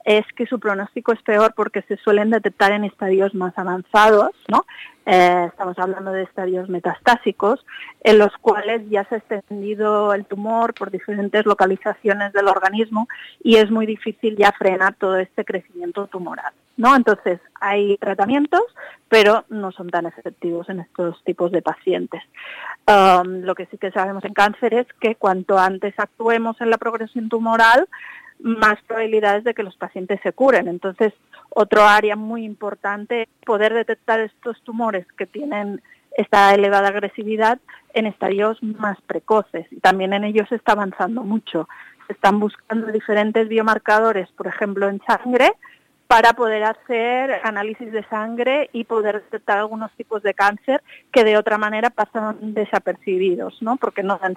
es 0.05 0.25
que 0.35 0.45
su 0.45 0.59
pronóstico 0.59 1.12
es 1.12 1.21
peor 1.21 1.53
porque 1.55 1.81
se 1.83 1.97
suelen 1.97 2.29
detectar 2.29 2.71
en 2.71 2.83
estadios 2.83 3.35
más 3.35 3.57
avanzados, 3.57 4.31
¿no? 4.47 4.65
Eh, 5.05 5.45
estamos 5.47 5.77
hablando 5.79 6.12
de 6.12 6.23
estadios 6.23 6.69
metastásicos, 6.69 7.65
en 8.03 8.19
los 8.19 8.31
cuales 8.38 8.88
ya 8.89 9.03
se 9.05 9.15
ha 9.15 9.17
extendido 9.17 10.13
el 10.13 10.25
tumor 10.25 10.73
por 10.73 10.91
diferentes 10.91 11.45
localizaciones 11.45 12.31
del 12.33 12.47
organismo 12.47 13.07
y 13.43 13.55
es 13.55 13.71
muy 13.71 13.85
difícil 13.85 14.38
ya 14.38 14.51
frenar 14.51 14.95
todo 14.95 15.17
este 15.17 15.45
crecimiento 15.45 16.07
tumoral. 16.07 16.53
¿no? 16.79 16.95
Entonces, 16.95 17.41
hay 17.59 17.97
tratamientos, 17.97 18.63
pero 19.09 19.43
no 19.49 19.71
son 19.73 19.89
tan 19.89 20.05
efectivos 20.05 20.69
en 20.69 20.79
estos 20.79 21.21
tipos 21.25 21.51
de 21.51 21.62
pacientes. 21.62 22.21
Um, 22.88 23.41
lo 23.41 23.53
que 23.53 23.65
sí 23.65 23.77
que 23.77 23.91
sabemos 23.91 24.23
en 24.23 24.33
cáncer 24.33 24.73
es 24.73 24.88
que 25.01 25.15
cuanto 25.15 25.59
antes 25.59 25.93
actuemos 25.97 26.62
en 26.62 26.69
la 26.69 26.77
progresión 26.77 27.27
tumoral, 27.27 27.85
más 28.39 28.82
probabilidades 28.88 29.43
de 29.43 29.54
que 29.54 29.63
los 29.63 29.75
pacientes 29.75 30.19
se 30.23 30.34
curen. 30.34 30.67
Entonces, 30.67 31.13
Otro 31.52 31.84
área 31.84 32.15
muy 32.15 32.45
importante 32.45 33.23
es 33.23 33.28
poder 33.45 33.73
detectar 33.73 34.19
estos 34.19 34.62
tumores 34.63 35.06
que 35.17 35.25
tienen 35.25 35.82
esta 36.15 36.54
elevada 36.54 36.89
agresividad 36.89 37.60
en 37.93 38.06
estadios 38.06 38.62
más 38.62 39.02
precoces 39.02 39.65
y 39.71 39.80
también 39.80 40.13
en 40.13 40.23
ellos 40.23 40.47
se 40.49 40.56
está 40.56 40.73
avanzando 40.73 41.23
mucho. 41.23 41.67
Se 42.08 42.13
están 42.13 42.39
buscando 42.39 42.91
diferentes 42.91 43.47
biomarcadores, 43.47 44.30
por 44.34 44.47
ejemplo, 44.47 44.88
en 44.89 45.02
sangre, 45.08 45.52
para 46.08 46.34
poder 46.34 46.63
hacer 46.63 47.39
análisis 47.43 47.91
de 47.91 48.04
sangre 48.06 48.69
y 48.73 48.84
poder 48.84 49.21
detectar 49.23 49.60
algunos 49.60 49.91
tipos 49.93 50.23
de 50.23 50.34
cáncer 50.34 50.82
que 51.12 51.23
de 51.23 51.38
otra 51.38 51.58
manera 51.60 51.91
pasan 51.91 52.54
desapercibidos, 52.54 53.62
¿no? 53.62 53.78
porque 53.78 54.02
no 54.02 54.17
dan 54.17 54.36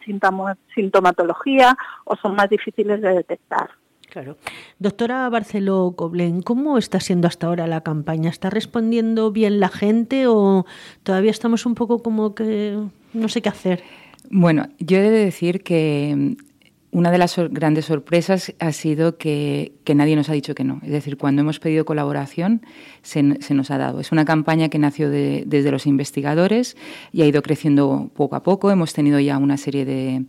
sintomatología 0.75 1.77
o 2.05 2.17
son 2.17 2.37
más 2.37 2.51
difíciles 2.51 3.01
de 3.01 3.15
detectar. 3.15 3.71
Claro. 4.13 4.37
Doctora 4.79 5.27
Barceló 5.31 5.95
Coblen, 5.97 6.43
¿cómo 6.43 6.77
está 6.77 7.01
siendo 7.01 7.29
hasta 7.29 7.47
ahora 7.47 7.67
la 7.67 7.81
campaña? 7.81 8.29
¿Está 8.29 8.51
respondiendo 8.51 9.33
bien 9.33 9.59
la 9.59 9.71
gente 9.71 10.27
o 10.27 10.67
todavía 11.03 11.31
estamos 11.31 11.65
un 11.65 11.75
poco 11.75 12.03
como 12.03 12.35
que 12.35 12.77
no 13.15 13.29
sé 13.31 13.41
qué 13.41 13.49
hacer? 13.49 13.83
Bueno, 14.29 14.69
yo 14.79 14.99
he 14.99 15.01
de 15.01 15.25
decir 15.25 15.63
que 15.63 16.37
una 16.93 17.11
de 17.11 17.17
las 17.17 17.37
grandes 17.51 17.87
sorpresas 17.87 18.53
ha 18.59 18.71
sido 18.71 19.17
que, 19.17 19.73
nadie 19.95 20.15
nos 20.15 20.29
ha 20.29 20.35
dicho 20.35 20.55
que 20.55 20.63
no. 20.63 20.79
Es 20.83 20.91
decir, 20.91 21.17
cuando 21.17 21.41
hemos 21.41 21.59
pedido 21.59 21.87
colaboración, 21.87 22.61
se, 23.01 23.23
nos 23.23 23.71
ha 23.71 23.79
dado. 23.79 23.99
Es 23.99 24.13
una 24.13 24.27
campaña 24.27 24.69
que 24.69 24.79
nació 24.79 25.09
desde 25.09 25.71
los 25.71 25.87
investigadores 25.87 26.77
y 27.11 27.23
ha 27.23 27.27
ido 27.27 27.41
creciendo 27.41 28.11
poco 28.15 28.37
a 28.37 28.43
poco. 28.43 28.71
Hemos 28.71 28.93
tenido 28.93 29.19
ya 29.21 29.39
una 29.39 29.57
serie 29.57 29.87
de, 29.87 30.27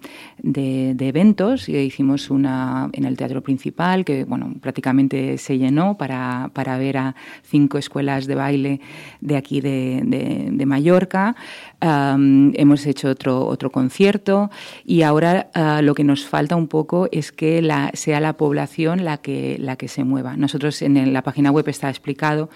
eventos. 1.00 1.68
Y 1.68 1.76
hicimos 1.76 2.30
una 2.30 2.90
en 2.94 3.04
el 3.04 3.18
teatro 3.18 3.44
principal, 3.44 4.06
que 4.06 4.24
bueno, 4.24 4.54
prácticamente 4.62 5.38
se 5.38 5.58
llenó 5.58 5.98
para, 5.98 6.50
ver 6.78 6.98
a 6.98 7.16
cinco 7.44 7.78
escuelas 7.78 8.26
de 8.26 8.36
baile 8.36 8.80
de 9.20 9.36
aquí 9.36 9.60
de, 9.60 10.64
Mallorca. 10.66 11.36
hemos 11.82 12.86
hecho 12.86 13.10
otro, 13.10 13.46
otro 13.46 13.70
concierto 13.70 14.50
y 14.86 15.02
ahora 15.02 15.50
ah, 15.54 15.82
lo 15.84 15.94
que 15.94 16.06
nos 16.06 16.26
falta 16.26 16.53
un 16.56 16.68
poco 16.68 17.08
es 17.12 17.32
que 17.32 17.62
sea 17.94 18.20
la 18.20 18.38
población 18.38 19.04
la 19.04 19.18
que, 19.18 19.58
la 19.60 19.76
que 19.76 19.88
se 19.88 20.04
mueva. 20.04 20.36
Nosotros 20.38 20.82
en 20.82 21.14
la 21.14 21.22
página 21.24 21.52
web 21.52 21.68
está 21.70 21.90
explicado, 21.90 22.50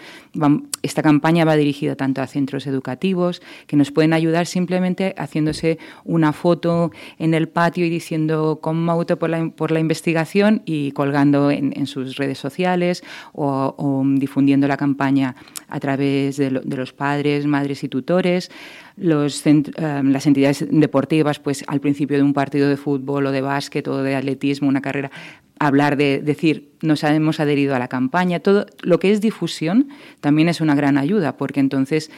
esta 0.81 1.01
campaña 1.01 1.45
va 1.45 1.55
dirigida 1.55 1.95
tanto 1.95 2.21
a 2.21 2.27
centros 2.27 2.67
educativos 2.67 3.41
que 3.67 3.75
nos 3.75 3.91
pueden 3.91 4.13
ayudar 4.13 4.45
simplemente 4.45 5.13
haciéndose 5.17 5.79
una 6.03 6.33
foto 6.33 6.91
en 7.17 7.33
el 7.33 7.49
patio 7.49 7.85
y 7.85 7.89
diciendo 7.89 8.59
con 8.61 8.77
Mauto 8.77 9.17
por 9.17 9.29
la, 9.29 9.49
por 9.49 9.71
la 9.71 9.79
investigación 9.79 10.61
y 10.65 10.91
colgando 10.91 11.51
en, 11.51 11.87
sus 11.87 12.17
redes 12.17 12.37
sociales 12.37 13.03
o, 13.33 14.03
difundiendo 14.15 14.67
la 14.67 14.77
campaña 14.77 15.35
a 15.69 15.79
través 15.79 16.37
de 16.37 16.51
los 16.51 16.93
padres, 16.93 17.45
madres 17.45 17.83
y 17.83 17.89
tutores 17.89 18.51
los 18.97 19.45
eh, 19.45 19.63
las 19.75 20.25
entidades 20.25 20.65
deportivas, 20.69 21.39
pues 21.39 21.63
al 21.67 21.79
principio 21.79 22.17
de 22.17 22.23
un 22.23 22.33
partido 22.33 22.67
de 22.67 22.77
fútbol 22.77 23.27
o 23.27 23.31
de 23.31 23.41
básquet 23.41 23.87
o 23.87 24.01
de 24.03 24.15
atletismo, 24.15 24.67
una 24.67 24.81
carrera, 24.81 25.11
hablar 25.59 25.97
de 25.97 26.21
decir 26.21 26.69
nos 26.81 27.03
hemos 27.03 27.39
adherido 27.39 27.75
a 27.75 27.79
la 27.79 27.87
campaña, 27.87 28.39
todo 28.39 28.65
lo 28.81 28.99
que 28.99 29.11
es 29.11 29.21
difusión 29.21 29.89
también 30.21 30.49
es 30.49 30.61
una 30.61 30.75
gran 30.75 30.97
ayuda, 30.97 31.37
porque 31.37 31.59
entonces 31.59 32.11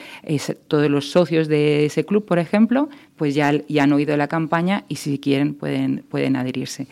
todos 0.67 0.89
los 0.89 1.11
socios 1.11 1.47
de 1.47 1.85
ese 1.85 2.05
club, 2.05 2.25
por 2.25 2.39
ejemplo, 2.39 2.89
pues 3.15 3.35
ya, 3.35 3.53
ya 3.67 3.83
han 3.83 3.93
oído 3.93 4.17
la 4.17 4.27
campaña 4.27 4.83
y 4.89 4.95
si 4.95 5.19
quieren 5.19 5.53
pueden, 5.53 6.03
pueden 6.09 6.35
adherirse. 6.35 6.87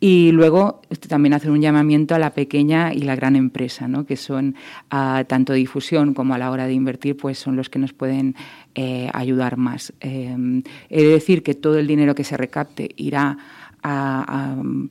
Y 0.00 0.30
luego 0.30 0.80
este, 0.90 1.08
también 1.08 1.34
hacer 1.34 1.50
un 1.50 1.60
llamamiento 1.60 2.14
a 2.14 2.20
la 2.20 2.32
pequeña 2.32 2.92
y 2.94 3.00
la 3.00 3.16
gran 3.16 3.34
empresa, 3.34 3.88
¿no? 3.88 4.06
que 4.06 4.16
son 4.16 4.54
a, 4.90 5.24
tanto 5.26 5.54
difusión 5.54 6.14
como 6.14 6.34
a 6.34 6.38
la 6.38 6.52
hora 6.52 6.66
de 6.68 6.72
invertir, 6.72 7.16
pues 7.16 7.38
son 7.38 7.56
los 7.56 7.68
que 7.68 7.80
nos 7.80 7.92
pueden 7.92 8.36
eh, 8.80 9.10
ayudar 9.12 9.56
más. 9.56 9.92
Eh, 10.00 10.62
he 10.88 11.02
de 11.02 11.08
decir 11.08 11.42
que 11.42 11.54
todo 11.54 11.80
el 11.80 11.88
dinero 11.88 12.14
que 12.14 12.22
se 12.22 12.36
recapte 12.36 12.90
irá 12.96 13.36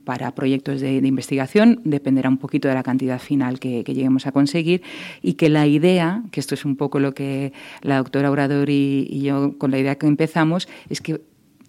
para 0.04 0.34
proyectos 0.34 0.82
de, 0.82 0.96
investigación, 0.96 1.80
dependerá 1.84 2.28
un 2.28 2.36
poquito 2.36 2.68
de 2.68 2.74
la 2.74 2.82
cantidad 2.82 3.18
final 3.18 3.58
que, 3.60 3.82
lleguemos 3.84 4.26
a 4.26 4.32
conseguir 4.32 4.82
y 5.22 5.34
que 5.34 5.48
la 5.48 5.66
idea, 5.66 6.22
que 6.32 6.40
esto 6.40 6.54
es 6.54 6.66
un 6.66 6.76
poco 6.76 6.98
lo 6.98 7.14
que 7.14 7.54
la 7.80 7.96
doctora 7.96 8.30
Obrador 8.30 8.68
y, 8.68 9.22
yo 9.22 9.56
con 9.56 9.70
la 9.70 9.78
idea 9.78 9.94
que 9.94 10.06
empezamos, 10.06 10.68
es 10.90 11.00
que 11.00 11.22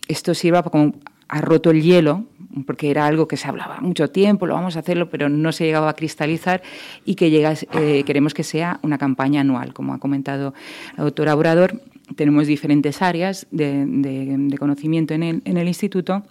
esto 0.10 0.34
sirva 0.34 0.64
como 0.64 0.96
ha 1.30 1.40
roto 1.40 1.72
el 1.72 1.84
hielo, 1.84 2.26
porque 2.66 2.90
era 2.90 3.06
algo 3.06 3.28
que 3.28 3.38
se 3.38 3.48
hablaba 3.48 3.80
mucho 3.80 4.10
tiempo, 4.10 4.48
lo 4.48 4.54
vamos 4.54 4.76
a 4.76 4.80
hacerlo, 4.80 5.10
pero 5.10 5.30
no 5.30 5.52
se 5.52 5.66
llegaba 5.66 5.90
a 5.90 5.94
cristalizar 5.94 6.62
y 7.06 7.16
que 7.16 7.28
eh, 7.74 8.04
queremos 8.06 8.34
que 8.34 8.44
sea 8.44 8.80
una 8.82 8.98
campaña 8.98 9.42
anual, 9.42 9.74
como 9.74 9.94
ha 9.94 10.00
comentado 10.00 10.54
la 10.98 11.04
doctora 11.04 11.36
Obrador. 11.36 11.82
Tenemos 12.16 12.48
diferentes 12.48 13.02
áreas 13.02 13.48
de, 13.52 14.56
conocimiento 14.58 15.14
en 15.14 15.24
el, 15.24 15.42
en 15.46 15.58
el 15.58 15.68
instituto 15.68 16.24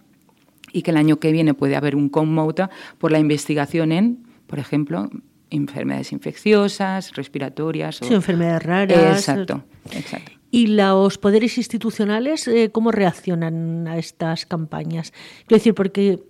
y 0.72 0.82
que 0.82 0.90
el 0.90 0.96
año 0.96 1.18
que 1.18 1.32
viene 1.32 1.54
puede 1.54 1.76
haber 1.76 1.94
un 1.94 2.08
conmouta 2.08 2.70
por 2.98 3.12
la 3.12 3.18
investigación 3.18 3.92
en, 3.92 4.26
por 4.46 4.58
ejemplo, 4.58 5.08
enfermedades 5.50 6.12
infecciosas, 6.12 7.14
respiratorias. 7.14 8.02
O... 8.02 8.04
Sí, 8.04 8.14
enfermedades 8.14 8.62
raras. 8.62 9.18
Exacto, 9.18 9.62
exacto. 9.92 10.37
¿Y 10.50 10.68
los 10.68 11.18
poderes 11.18 11.58
institucionales 11.58 12.48
eh, 12.48 12.70
cómo 12.72 12.90
reaccionan 12.90 13.86
a 13.86 13.98
estas 13.98 14.46
campañas? 14.46 15.12
Quiero 15.46 15.58
decir, 15.58 15.74
porque 15.74 16.20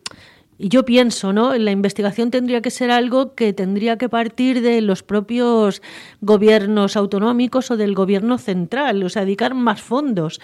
yo 0.58 0.84
pienso, 0.84 1.32
¿no? 1.32 1.54
La 1.56 1.70
investigación 1.70 2.32
tendría 2.32 2.60
que 2.60 2.70
ser 2.70 2.90
algo 2.90 3.34
que 3.36 3.52
tendría 3.52 3.96
que 3.96 4.08
partir 4.08 4.60
de 4.60 4.80
los 4.80 5.04
propios 5.04 5.82
gobiernos 6.20 6.96
autonómicos 6.96 7.70
o 7.70 7.76
del 7.76 7.94
gobierno 7.94 8.38
central, 8.38 9.04
o 9.04 9.08
sea, 9.08 9.24
dedicar 9.24 9.54
más 9.54 9.80
fondos. 9.80 10.40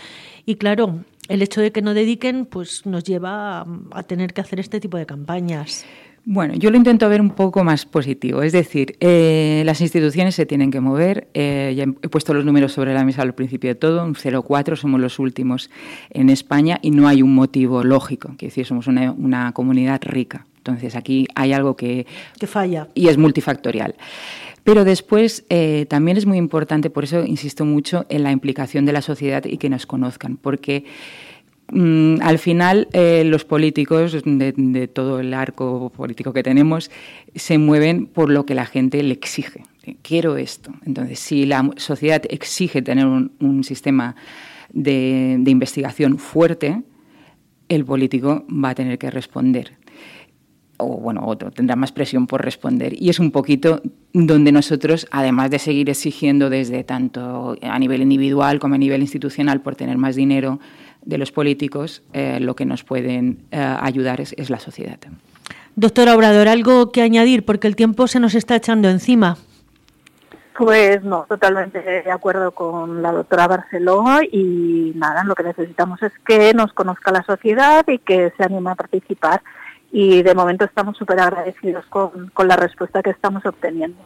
Y 0.46 0.54
claro, 0.54 1.00
el 1.28 1.42
hecho 1.42 1.60
de 1.60 1.72
que 1.72 1.82
no 1.82 1.94
dediquen, 1.94 2.46
pues 2.46 2.86
nos 2.86 3.02
lleva 3.02 3.66
a, 3.90 4.02
tener 4.04 4.32
que 4.34 4.40
hacer 4.40 4.60
este 4.60 4.78
tipo 4.78 4.98
de 4.98 5.06
campañas. 5.06 5.84
Bueno, 6.26 6.54
yo 6.54 6.70
lo 6.70 6.78
intento 6.78 7.06
ver 7.10 7.20
un 7.20 7.30
poco 7.30 7.64
más 7.64 7.84
positivo. 7.84 8.42
Es 8.42 8.52
decir, 8.52 8.96
eh, 9.00 9.62
las 9.66 9.82
instituciones 9.82 10.34
se 10.34 10.46
tienen 10.46 10.70
que 10.70 10.80
mover. 10.80 11.28
Eh, 11.34 11.74
ya 11.76 11.84
he 11.84 12.08
puesto 12.08 12.32
los 12.32 12.46
números 12.46 12.72
sobre 12.72 12.94
la 12.94 13.04
mesa 13.04 13.20
al 13.20 13.34
principio 13.34 13.68
de 13.68 13.74
todo. 13.74 14.02
Un 14.04 14.14
0,4 14.14 14.76
somos 14.76 15.00
los 15.00 15.18
últimos 15.18 15.70
en 16.10 16.30
España 16.30 16.78
y 16.80 16.92
no 16.92 17.08
hay 17.08 17.20
un 17.20 17.34
motivo 17.34 17.84
lógico. 17.84 18.34
Que 18.38 18.46
decir, 18.46 18.64
somos 18.64 18.86
una, 18.86 19.12
una 19.12 19.52
comunidad 19.52 20.00
rica. 20.02 20.46
Entonces 20.56 20.96
aquí 20.96 21.28
hay 21.34 21.52
algo 21.52 21.76
que, 21.76 22.06
que 22.40 22.46
falla. 22.46 22.88
Y 22.94 23.08
es 23.08 23.18
multifactorial. 23.18 23.94
Pero 24.64 24.86
después 24.86 25.44
eh, 25.50 25.84
también 25.90 26.16
es 26.16 26.24
muy 26.24 26.38
importante, 26.38 26.88
por 26.88 27.04
eso 27.04 27.22
insisto 27.22 27.66
mucho 27.66 28.06
en 28.08 28.22
la 28.22 28.32
implicación 28.32 28.86
de 28.86 28.94
la 28.94 29.02
sociedad 29.02 29.44
y 29.44 29.58
que 29.58 29.68
nos 29.68 29.84
conozcan, 29.84 30.38
porque 30.38 30.86
mm, 31.70 32.16
al 32.22 32.38
final 32.38 32.88
eh, 32.92 33.24
los 33.24 33.44
políticos 33.44 34.22
de, 34.24 34.88
todo 34.92 35.20
el 35.20 35.34
arco 35.34 35.90
político 35.90 36.32
que 36.32 36.42
tenemos 36.42 36.90
se 37.34 37.58
mueven 37.58 38.06
por 38.06 38.30
lo 38.30 38.46
que 38.46 38.54
la 38.54 38.66
gente 38.66 39.02
le 39.02 39.14
exige. 39.14 39.62
Quiero 40.02 40.36
esto. 40.36 40.72
Entonces, 40.86 41.18
si 41.18 41.44
la 41.44 41.70
sociedad 41.76 42.22
exige 42.30 42.80
tener 42.80 43.06
un, 43.06 43.64
sistema 43.64 44.16
de 44.72 45.42
investigación 45.46 46.18
fuerte, 46.18 46.82
el 47.68 47.84
político 47.84 48.44
va 48.48 48.70
a 48.70 48.74
tener 48.74 48.98
que 48.98 49.10
responder 49.10 49.76
o 50.78 50.98
bueno, 50.98 51.22
otro 51.26 51.50
tendrá 51.50 51.76
más 51.76 51.92
presión 51.92 52.26
por 52.26 52.44
responder. 52.44 52.94
Y 53.00 53.10
es 53.10 53.18
un 53.18 53.30
poquito 53.30 53.82
donde 54.12 54.52
nosotros, 54.52 55.06
además 55.10 55.50
de 55.50 55.58
seguir 55.58 55.90
exigiendo 55.90 56.50
desde 56.50 56.84
tanto 56.84 57.56
a 57.62 57.78
nivel 57.78 58.02
individual 58.02 58.58
como 58.58 58.74
a 58.74 58.78
nivel 58.78 59.00
institucional 59.00 59.60
por 59.60 59.76
tener 59.76 59.98
más 59.98 60.16
dinero 60.16 60.60
de 61.04 61.18
los 61.18 61.32
políticos, 61.32 62.02
eh, 62.12 62.38
lo 62.40 62.56
que 62.56 62.64
nos 62.64 62.84
pueden 62.84 63.38
eh, 63.50 63.58
ayudar 63.58 64.20
es, 64.20 64.50
la 64.50 64.58
sociedad. 64.58 64.98
Doctora 65.76 66.14
Obrador, 66.14 66.48
¿algo 66.48 66.90
que 66.92 67.02
añadir? 67.02 67.44
Porque 67.44 67.66
el 67.66 67.76
tiempo 67.76 68.06
se 68.06 68.20
nos 68.20 68.34
está 68.34 68.56
echando 68.56 68.88
encima. 68.88 69.36
Pues 70.56 71.02
no, 71.02 71.26
totalmente 71.28 71.80
de 71.80 72.10
acuerdo 72.12 72.52
con 72.52 73.02
la 73.02 73.10
doctora 73.10 73.48
Barceló 73.48 74.04
y 74.30 74.92
nada, 74.94 75.24
lo 75.24 75.34
que 75.34 75.42
necesitamos 75.42 76.00
es 76.02 76.12
que 76.24 76.54
nos 76.54 76.72
conozca 76.72 77.10
la 77.10 77.24
sociedad 77.24 77.84
y 77.88 77.98
que 77.98 78.32
se 78.36 78.44
anime 78.44 78.70
a 78.70 78.74
participar 78.76 79.42
y 79.90 80.22
de 80.22 80.34
momento 80.34 80.64
estamos 80.64 80.96
súper 80.96 81.18
agradecidos 81.18 81.84
con, 81.86 82.28
con 82.32 82.46
la 82.46 82.56
respuesta 82.56 83.02
que 83.02 83.10
estamos 83.10 83.44
obteniendo. 83.44 83.98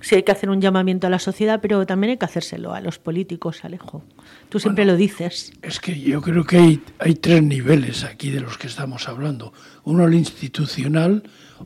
Sí, 0.00 0.14
hay 0.14 0.22
que 0.22 0.32
hacer 0.32 0.48
un 0.48 0.60
llamamiento 0.60 1.06
a 1.06 1.10
la 1.10 1.18
sociedad, 1.18 1.60
pero 1.60 1.84
también 1.84 2.12
hay 2.12 2.16
que 2.16 2.24
hacérselo 2.24 2.72
a 2.72 2.80
los 2.80 2.98
políticos, 2.98 3.64
Alejo. 3.64 4.02
Tú 4.48 4.58
siempre 4.58 4.86
lo 4.86 4.96
dices. 4.96 5.52
Es 5.60 5.78
que 5.78 5.98
yo 6.00 6.22
creo 6.22 6.44
que 6.44 6.56
hay, 6.56 6.82
hay 6.98 7.14
tres 7.14 7.42
niveles 7.42 8.04
aquí 8.04 8.30
de 8.30 8.40
los 8.40 8.56
que 8.56 8.66
estamos 8.66 9.08
hablando. 9.08 9.52
Uno 9.84 10.06
el 10.06 10.14
institucional, 10.14 11.22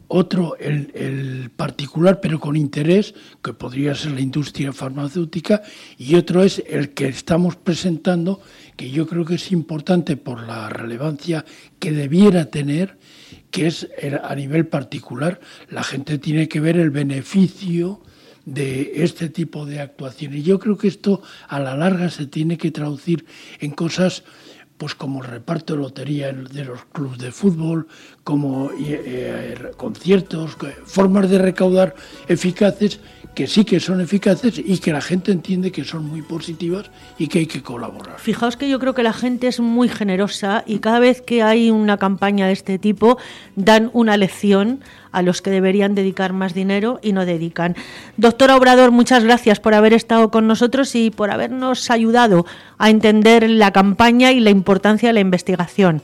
otro 0.08 0.56
el, 0.58 0.90
el, 0.94 1.50
particular, 1.50 2.20
pero 2.20 2.40
con 2.40 2.56
interés, 2.56 3.14
que 3.42 3.52
podría 3.52 3.94
ser 3.94 4.12
la 4.12 4.20
industria 4.20 4.72
farmacéutica, 4.72 5.62
y 5.96 6.16
otro 6.16 6.42
es 6.42 6.62
el 6.68 6.90
que 6.90 7.06
estamos 7.06 7.54
presentando, 7.54 8.40
que 8.76 8.90
yo 8.90 9.06
creo 9.06 9.24
que 9.24 9.36
es 9.36 9.52
importante 9.52 10.16
por 10.16 10.42
la 10.42 10.68
relevancia 10.68 11.44
que 11.78 11.92
debiera 11.92 12.46
tener 12.46 12.98
que 13.52 13.68
es 13.68 13.88
a 14.24 14.34
nivel 14.34 14.66
particular. 14.66 15.38
La 15.70 15.84
gente 15.84 16.18
tiene 16.18 16.48
que 16.48 16.58
ver 16.58 16.76
el 16.76 16.90
beneficio 16.90 18.02
de 18.46 19.04
este 19.04 19.28
tipo 19.28 19.66
de 19.66 19.80
actuaciones. 19.80 20.44
Yo 20.44 20.58
creo 20.58 20.76
que 20.76 20.88
esto 20.88 21.22
a 21.48 21.58
la 21.60 21.76
larga 21.76 22.10
se 22.10 22.26
tiene 22.26 22.58
que 22.58 22.70
traducir 22.70 23.26
en 23.60 23.70
cosas 23.70 24.24
pues 24.76 24.94
como 24.94 25.22
el 25.22 25.30
reparto 25.30 25.74
de 25.74 25.80
lotería 25.80 26.32
de 26.32 26.64
los 26.64 26.84
clubes 26.86 27.18
de 27.18 27.30
fútbol, 27.30 27.86
como 28.24 28.72
eh, 28.72 29.02
eh 29.06 29.70
conciertos, 29.76 30.56
formas 30.84 31.30
de 31.30 31.38
recaudar 31.38 31.94
eficaces 32.28 33.00
que 33.34 33.46
sí 33.46 33.64
que 33.64 33.80
son 33.80 34.00
eficaces 34.00 34.58
y 34.58 34.78
que 34.78 34.92
la 34.92 35.00
gente 35.00 35.32
entiende 35.32 35.72
que 35.72 35.84
son 35.84 36.06
muy 36.06 36.22
positivas 36.22 36.90
y 37.18 37.28
que 37.28 37.40
hay 37.40 37.46
que 37.46 37.62
colaborar. 37.62 38.18
Fijaos 38.18 38.56
que 38.56 38.68
yo 38.68 38.78
creo 38.78 38.94
que 38.94 39.02
la 39.02 39.12
gente 39.12 39.48
es 39.48 39.60
muy 39.60 39.88
generosa 39.88 40.62
y 40.66 40.78
cada 40.78 41.00
vez 41.00 41.20
que 41.20 41.42
hay 41.42 41.70
una 41.70 41.96
campaña 41.96 42.46
de 42.46 42.52
este 42.52 42.78
tipo 42.78 43.18
dan 43.56 43.90
una 43.92 44.16
lección 44.16 44.80
a 45.10 45.22
los 45.22 45.42
que 45.42 45.50
deberían 45.50 45.94
dedicar 45.94 46.32
más 46.32 46.54
dinero 46.54 46.98
y 47.02 47.12
no 47.12 47.24
dedican. 47.24 47.76
Doctora 48.16 48.56
Obrador, 48.56 48.90
muchas 48.90 49.24
gracias 49.24 49.60
por 49.60 49.74
haber 49.74 49.92
estado 49.92 50.30
con 50.30 50.46
nosotros 50.46 50.94
y 50.94 51.10
por 51.10 51.30
habernos 51.30 51.90
ayudado 51.90 52.46
a 52.78 52.90
entender 52.90 53.48
la 53.48 53.72
campaña 53.72 54.32
y 54.32 54.40
la 54.40 54.50
importancia 54.50 55.08
de 55.08 55.12
la 55.12 55.20
investigación. 55.20 56.02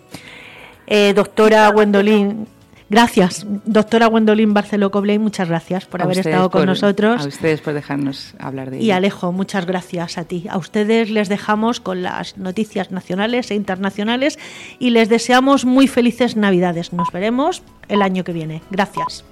Eh, 0.87 1.13
doctora 1.15 1.69
Gwendolyn, 1.71 2.47
Gracias, 2.91 3.47
doctora 3.67 4.09
Gwendolyn 4.09 4.53
Barceló 4.53 4.91
Cobley, 4.91 5.21
muchas 5.21 5.49
gracias 5.49 5.87
por 5.87 6.03
haber 6.03 6.19
estado 6.19 6.51
con 6.51 6.67
nosotros. 6.67 7.23
A 7.23 7.29
ustedes 7.29 7.61
por 7.61 7.73
dejarnos 7.73 8.35
hablar 8.41 8.71
de 8.71 8.79
ello. 8.79 8.87
Y 8.87 8.91
Alejo, 8.91 9.31
muchas 9.31 9.65
gracias 9.65 10.19
a 10.19 10.25
ti. 10.25 10.47
A 10.51 10.59
ustedes 10.59 11.09
les 11.09 11.29
dejamos 11.29 11.79
con 11.79 12.03
las 12.03 12.37
noticias 12.37 12.91
nacionales 12.91 13.53
e 13.53 13.55
internacionales 13.55 14.41
y 14.81 14.91
les 14.91 15.09
deseamos 15.09 15.65
muy 15.65 15.87
felices 15.87 16.37
Navidades. 16.37 16.93
Nos 16.93 17.13
veremos 17.13 17.63
el 17.87 18.03
año 18.03 18.25
que 18.25 18.33
viene. 18.33 18.61
Gracias. 18.73 19.25